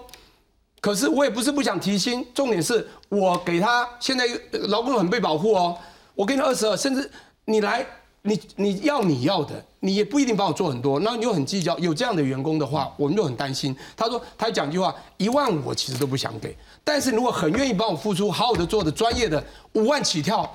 [0.81, 5.77] 可是我也不是不想提薪，重点是我给他现在劳工很被保护哦，
[6.15, 7.07] 我给你二十二，甚至
[7.45, 7.85] 你来
[8.23, 13.75] 你你要你要的，你也不一定帮我做很多，那你又很计较，有这样的员工的话，我们就很担心。
[13.95, 20.51] 他说他讲句话，一万五我其实都不想给，但是如果很愿意帮我付出，好好的做的专业的五万起跳，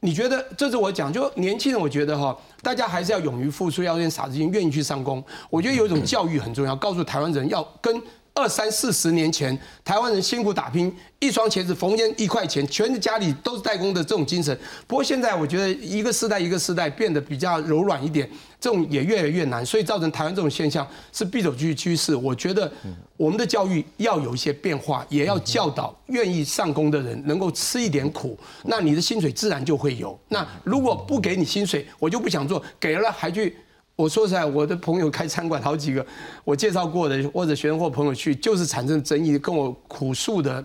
[0.00, 5.22] 你觉得这是我讲，就年轻人我觉得哈，大家还是要勇于付出，要有点傻子心，愿意去上工。
[5.48, 8.02] 我觉得有一种教育很重要，告诉台湾人要跟。
[8.38, 14.56] 二三四十年前，台湾人辛苦打拼，一双鞋子缝间一块钱，全是家里都是代工的这种精神。
[14.86, 18.30] 不过现在我觉得一个时代一个时代变得比较柔软一点，
[18.60, 22.14] 这种也越来越难，所以造成台湾这种现象是必走趋趋势。
[22.14, 22.70] 我觉得
[23.16, 30.16] 我们的教育要有一些变化，也要教导愿意上工的人能够吃一点苦，那你的薪水自然就会有。
[30.28, 33.56] 那如果不给你薪水，我就不想做，给了还去。
[33.98, 36.06] 我说实在，我的朋友开餐馆好几个，
[36.44, 40.64] 我介绍过的或者学生或朋友去，就是产生争议，跟我苦诉的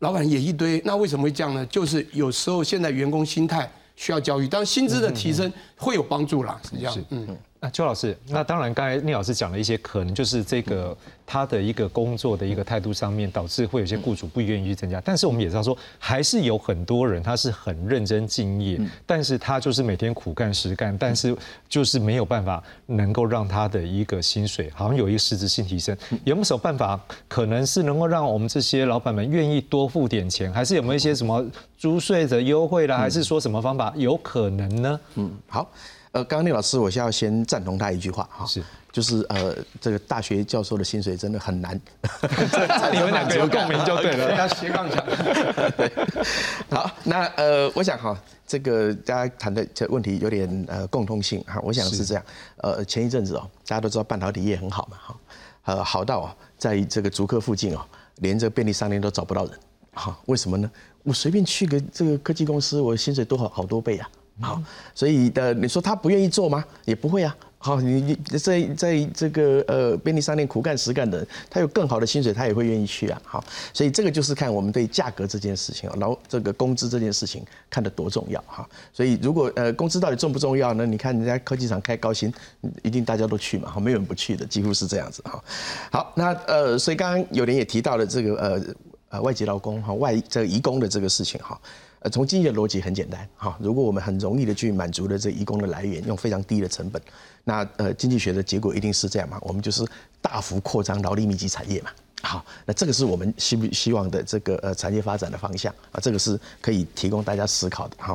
[0.00, 0.82] 老板也一堆。
[0.84, 1.64] 那为什么会这样呢？
[1.66, 7.04] 就是有时候现在员工心态需要教育，当然薪资的提升会有帮助啦，是这样。
[7.10, 7.38] 嗯。
[7.64, 10.94] 那邱老师，那当然，刚才聂老师讲了一些，可能就是这个
[11.24, 15.00] 他的一个工作的一个态度上面，导致会有些雇主不愿意去增加。
[15.00, 21.34] 但是我们也知道说，还是有很多人他是很认真敬业，但是他就是每天苦干实干，但是
[21.66, 25.96] 就是没有办法能够让他的一个薪水好像有一个实质性提升。
[26.24, 30.52] 有没有什么办法，可能是能够让我们这些老板们愿意多付点钱？
[30.52, 31.42] 还是有没有一些什么？
[31.78, 35.00] 租税的优惠啦，还是说什么方法有可能呢？
[35.16, 35.70] 嗯，好，
[36.14, 38.62] 呃，刚刚那老师，我先要先赞同他一句话哈，是，
[38.92, 41.74] 就是呃，这个大学教授的薪水真的很难，
[42.92, 45.04] 你们两个有共鸣就对了， 要斜杠讲。
[46.70, 52.22] 好，那呃，我想哈，这个大家谈的这问题有点呃共通性哈，我想是这样，
[52.58, 55.16] 呃，前一阵子哦，大家都知道半导体业很好嘛哈，
[55.64, 57.84] 呃，好到啊，在这个竹科附近哦，
[58.20, 59.58] 连这个便利商店都找不到人，
[59.94, 60.70] 哈，为什么呢？
[61.02, 64.08] 我随便去个这个科技公司，我薪水多好好多倍啊，
[64.40, 64.60] 好，
[64.94, 66.64] 所以的你说他不愿意做吗？
[66.84, 67.36] 也不会啊。
[67.56, 73.18] 好，你你在在这个呃便利商店苦干实干的人，他有更好的薪水，他也会愿意去啊。
[73.24, 78.68] 好，所以这个就是看我们对价格这件事情，然后这个工资这件事情看得多重要哈。
[78.92, 80.84] 所以如果呃工资到底重不重要呢？
[80.84, 82.30] 你看人家科技厂开高薪，
[82.82, 85.42] 一定大家都去嘛，哈，没有人不去的，几乎是这样子哈。
[85.90, 88.62] 好，那呃，所以刚刚有人也提到了这个呃
[89.08, 91.58] 呃外籍劳工哈外这个移工的这个事情哈。
[92.04, 97.00] 呃，从经济的逻辑很简单哈，如果我们很容易的去满足了这移工的来源，用非常低的成本，
[97.44, 99.38] 那呃经济学的结果一定是这样嘛？
[99.40, 99.82] 我们就是
[100.20, 101.88] 大幅扩张劳力密集产业嘛。
[102.20, 107.96] 好，那这个是我们希不希望的这个呃产业发展的方向啊，这个是可以提供大家思考的。
[107.96, 108.14] 哈，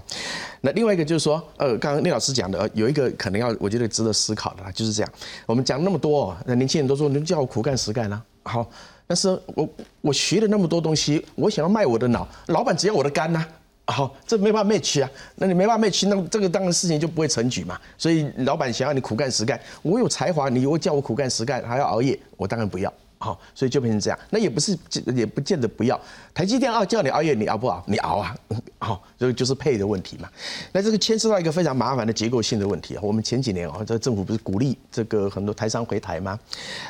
[0.62, 5.12] 那另外一个就是说，呃，刚刚聂老师讲的，有一个可能要我觉得值得思考的，就是这样。
[5.48, 8.70] 我们讲那么多，那年轻人都说你叫我苦干实干啊，好，
[9.08, 9.68] 但是我
[10.02, 13.44] 我学了那么多东西，我想要卖我的脑，老板只要我的肝呐。
[13.90, 17.80] 好，这没办法 match 啊，那你没办法 match，那这个当然事情就不会成局嘛。
[17.98, 22.94] 所以老板想要你苦干实干，我有才华，你又叫我苦干实干，还要熬夜，我当然不要。
[23.22, 24.18] 好，所以就变成这样。
[24.30, 24.78] 那也不是，
[25.14, 26.00] 也不见得不要。
[26.34, 27.84] 台积电啊，叫你熬夜，你熬不熬？
[27.86, 28.34] 你熬啊。
[28.78, 30.30] 好， 这个就是配的问题嘛。
[30.72, 33.02] 那这个牵涉到一个非常麻烦的结构性的问题啊。
[33.04, 36.40] 我们前几年哦，这个政府不是鼓励这个很多台商回台吗？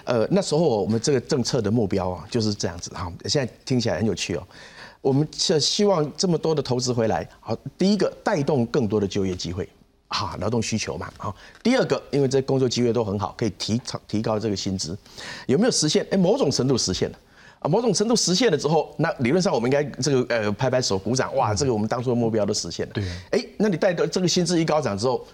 [0.04, 3.12] 呃，那时候我们这个政策的目标啊，就是这样子哈。
[3.26, 4.44] 现在听起来很有趣哦。
[5.02, 9.68] 我们是希望这么多的投资回来，好，第一个带动更多的就业机会，
[10.08, 14.98] 好，劳动需求嘛，好，第二个，因为这工作机会都很好，可以提提高这个薪资，
[15.48, 16.06] 有没有实现？
[16.12, 17.18] 哎，某种程度实现了，
[17.60, 25.26] 啊，某种程度实现了之后，那理论上我们应该这个呃拍拍手鼓掌，哇，这个我们当初的目标都实现了，对，哎，那你带的这个薪资一高涨之后。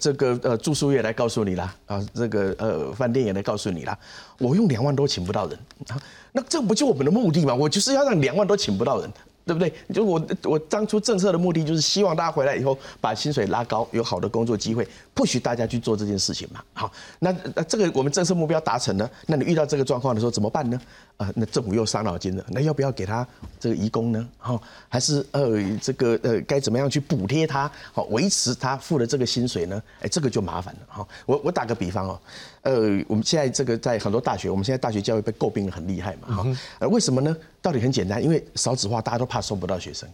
[0.00, 3.96] 这个呃住宿业来告诉你啦，啊，这个呃饭店也来告诉你啦，
[4.40, 5.56] 我用两万多请不到人，
[5.86, 6.02] 啊，
[6.34, 7.54] 那这不就我们的目的吗？
[7.54, 9.10] 我就是要让两万都请不到人。
[9.46, 9.70] 对不对？
[9.92, 16.64] 就我我当初政策的目的就是希望大家回来以后把薪水拉高，有好的工作机会，不许大家去做这件事情嘛。
[16.72, 20.80] 好，那那这个我们政策目标达成了，那你遇到这个状况的时候怎么办呢？
[21.18, 22.44] 啊，那政府又伤脑筋了。
[22.48, 23.28] 那要不要给他
[23.60, 24.26] 这个移工呢？
[24.38, 24.58] 好，
[24.88, 27.70] 还是呃这个呃该怎么样去补贴他？
[27.92, 29.82] 好，维持他付的这个薪水呢？
[30.00, 30.80] 哎，这个就麻烦了。
[30.88, 32.18] 好，我我打个比方哦。
[32.64, 37.36] 呃，我们现在这个在很多大学，我们现在大学教育被诟病的很厉害嘛，哈，呃，为什么呢？
[37.60, 40.08] 道理很简单，因为少子化，大家都怕收不到学生，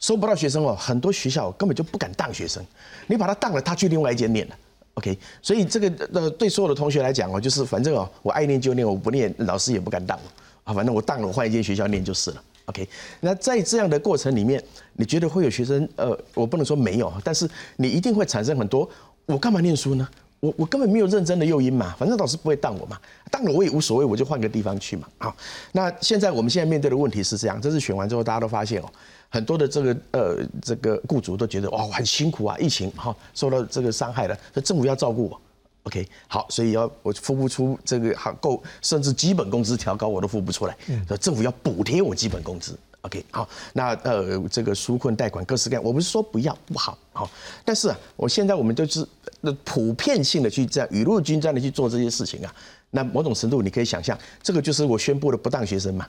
[0.00, 2.60] 收不到学生哦，很多学校根本就不敢当学生，
[3.06, 4.56] 你把他当了，他去另外一间念了
[4.94, 10.18] ，OK，所以这个呃对所有的同学来讲哦，就是反正哦，我爱念就念，我不念，老师也不敢当，
[10.64, 12.88] 啊，反正我当了，我换一间学校念就是了，OK，
[13.20, 14.60] 那在这样的过程里面，
[14.94, 15.88] 你觉得会有学生？
[15.94, 18.90] 呃，我不能说没有，但是你一定会产生很多，
[19.26, 20.08] 我干嘛念书呢？
[20.42, 22.98] 我我根本没有认真的诱因嘛，反正老师不会当我嘛，
[23.30, 25.06] 当了我也无所谓，我就换个地方去嘛。
[25.18, 25.36] 好，
[25.70, 28.90] 那现在我们现在面对的问题是这样，这次选完之后，大家都发现哦，
[29.28, 35.40] 很多的这个呃这个雇主都觉得哇很辛苦啊，疫情哈受到这个伤害了，所以政府要照顾我
[35.84, 40.76] ，OK，好，所以要我付不出这个好够，甚至基本工资调高我都付不出来，
[41.06, 42.76] 所以政府要补贴我基本工资。
[43.02, 47.30] OK，好，那呃，这个纾困贷款各式各样，我不是说不要不好，好，
[47.64, 49.04] 但是啊，我现在我们就是
[49.64, 52.54] 普遍性的去这样雨露均沾的去做这些事情啊，
[52.90, 56.06] 那某种程度你可以想象，这个就是我宣布的不当学生嘛，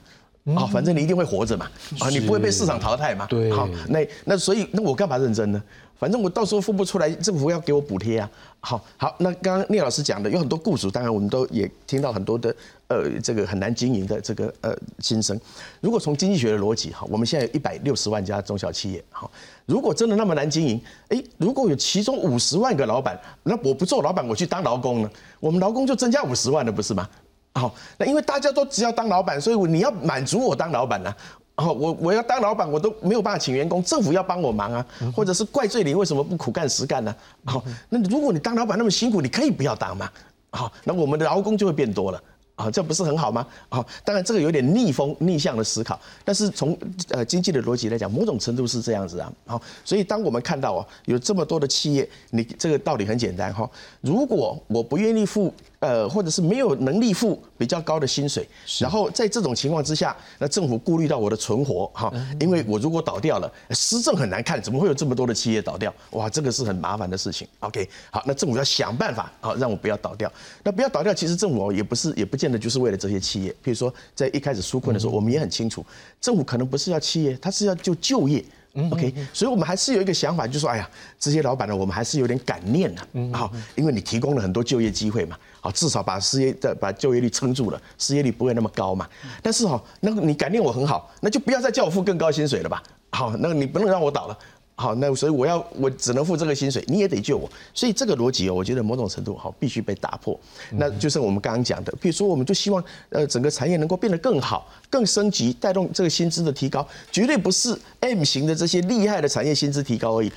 [0.54, 1.68] 啊，反正你一定会活着嘛，
[1.98, 5.60] 啊，你不会被市场淘汰嘛，对，好，那那所以那我干嘛认真呢？
[6.04, 8.30] 反正我到时候付不出来，政府要给我补贴啊。
[8.60, 12.54] 好好，那刚刚聂老师讲的有很多雇主，当然我们都也听到很多的
[12.88, 15.40] 呃这个很难经营的这个呃心声。
[15.80, 19.26] 如果从经济学的逻辑哈，我们现在有一百六十万家中小企业哈，
[19.64, 20.78] 如果真的那么难经营，
[21.08, 27.08] 哎，如果有其中五十万个老板，那我不做老板，我去当劳工呢，我们劳工就增加五十万了，不是吗？
[27.54, 31.14] 好，那因为大家都只要当老板，所以你要满足我当老板呢。
[31.56, 34.84] 哦，我我要当老板，我都没有办法请员工，政府要帮我忙啊，
[35.14, 37.14] 或者是怪罪你为什么不苦干实干呢？
[37.44, 40.10] 好，那如果你当老板那么辛苦，你可以不要当嘛。
[40.50, 42.20] 好，那我们的劳工就会变多了。
[42.56, 43.46] 啊，这不是很好吗？
[43.68, 46.76] 啊，当然这个有点逆风逆向的思考，但是从
[47.10, 49.32] 呃经济的逻辑来讲，某种程度是这样子啊。
[49.46, 53.68] 好，所以当我们看到哦，有这么多的企业，你这个道理很简单哈。
[54.00, 55.54] 如果我不愿意付。
[55.84, 58.48] 呃，或者是没有能力付比较高的薪水，
[58.80, 62.10] 然后在这种情况之下，那政府顾虑到我的存活哈，
[62.40, 65.92] 因为我如果倒掉了，施政很难看，怎么会有这么多的企业倒掉？
[66.12, 67.46] 哇，这个是很麻烦的事情。
[67.60, 70.32] OK，好，那政府要想办法啊，让我不要倒掉。
[70.62, 73.50] 那不要倒掉，其实政府也不是也不见得就是为了这些企业。
[73.62, 75.84] 譬如说在一开始纾困的时候，我们也很清楚，
[76.18, 78.42] 政府可能不是要企业，它是要就就业。
[78.74, 83.02] OK，所以我们还是有一个想法，就是说，哎呀，这些老板呢，我们还是有点感念的，
[83.32, 89.08] 好，因为你提供了很多就业机会嘛，好，至少把失业的把就业率撑住了，失业率不会那么高嘛。
[89.40, 92.82] 但是哈，那你感念我很好，那就不要再叫我付更高薪水了吧。
[93.10, 94.36] 好，那你不能让我倒了。
[94.76, 97.48] 好，那所以我要我只能付这个薪水，你也得救我。
[97.72, 100.38] 所以这个逻辑哦，我觉得某种程度好必须被打破。
[100.72, 110.32] 那就是我们刚刚讲的，比如说我们就希望呃整个产业能够变得更好、更升级，带动这个薪资的提高，绝对不是 M 型的这些厉害的产业薪资提高而已。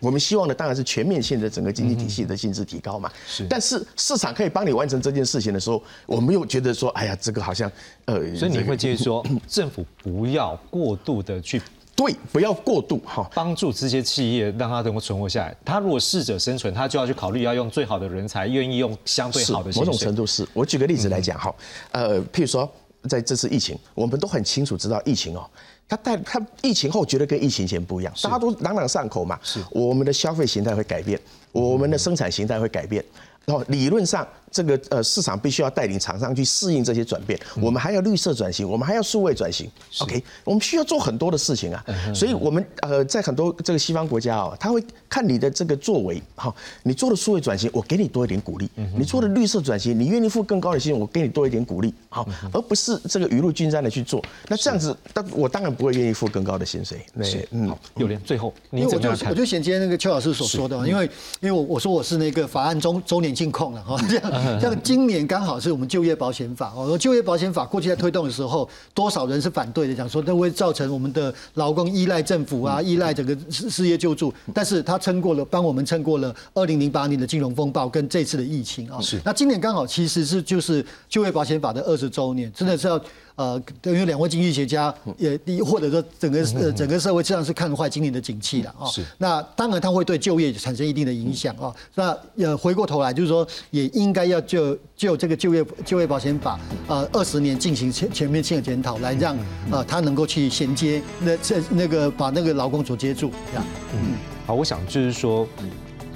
[0.00, 3.08] 我们希望的当然是全面性的整个经济体系的薪资提高嘛。
[3.28, 3.46] 是。
[3.48, 7.70] 但是市场可以帮你完成这件事情的时候，我们又觉得说，哎呀，这个好像
[8.06, 11.62] 呃，所以你会建议说， 政府不要过度的去。
[11.98, 15.52] 对，不要过度哈，帮助这些企业让它能够存活下来。
[15.64, 19.72] 他如果适者生存，他就要去考虑要用最好的人才，愿意用相对好的。
[19.72, 21.52] 某种程度是我举个例子来讲哈，
[21.90, 22.70] 呃，譬如说
[23.08, 25.44] 在这次疫情，我们都很清楚知道疫情哦，
[25.88, 29.36] 它带它疫情后绝对跟疫情前不一样，大家都朗朗上口嘛。
[29.42, 31.20] 是，我们的消费形态会改变，
[31.50, 33.04] 我们的生产形态会改变，
[33.44, 34.24] 然后理论上。
[34.50, 39.70] 这个呃市场必须要带领厂商去适应这些转变，我们还要绿色转型，我们还要数位转型。
[40.00, 41.84] OK，我们需要做很多的事情啊。
[42.14, 51.92] 所以，我们呃在很多这个西方国家哦，他会看你的这个作为，好，你做的数位转型，我给你多一点鼓励；你做的绿色转型，你愿意付更高的薪水，我给你多一点鼓励。
[52.08, 54.22] 好，而不是这个雨露均沾的去做。
[54.48, 57.04] 那这样子，但我当然不会愿意付更高的薪水。
[57.22, 61.04] 是，嗯，有连最后，因为我就我就衔接那个邱老师所说的，因为
[61.40, 64.37] 因为我我说我是那个法案中周年庆控了哈，这样。
[64.60, 79.00] 像今年刚好是我们就业保险法，哦，就业保险法过去在推动的时候，多少人是反对的，讲说那会造成我们的劳工依赖政府啊，依赖整个事事业救助，但是他撑过了，帮我们撑过了二零零八年的金融风暴跟这次的疫情啊。
[79.00, 79.20] 是。
[79.24, 83.00] 那今年刚好其实是就是就业保险法的二十周年，真的是要。
[83.38, 88.84] 呃，等于两位经济学家也，或者说整个呃整个社会实际上是看坏今年的景气的啊。
[88.86, 89.00] 是。
[89.18, 91.72] 那当然，它会对就业产生一定的影响啊。
[91.94, 96.58] 那呃，回过头来就是说，也应该要就就这个就业就业保险法
[96.88, 99.38] 呃二十年进行全全面性的检讨，来让
[99.70, 103.64] 呃它能够去衔接那这那个把那个劳工所接住这样。
[103.94, 104.14] 嗯。
[104.46, 105.46] 好，我想就是说。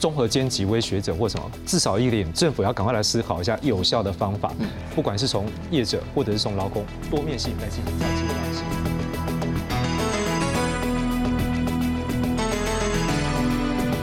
[0.02, 4.52] 综合兼职微学者或什么，至少一点，政府要赶快来思考一下有效的方法，
[4.96, 9.21] 不管是从业者或者是从劳工多面性来进行这样子的关系。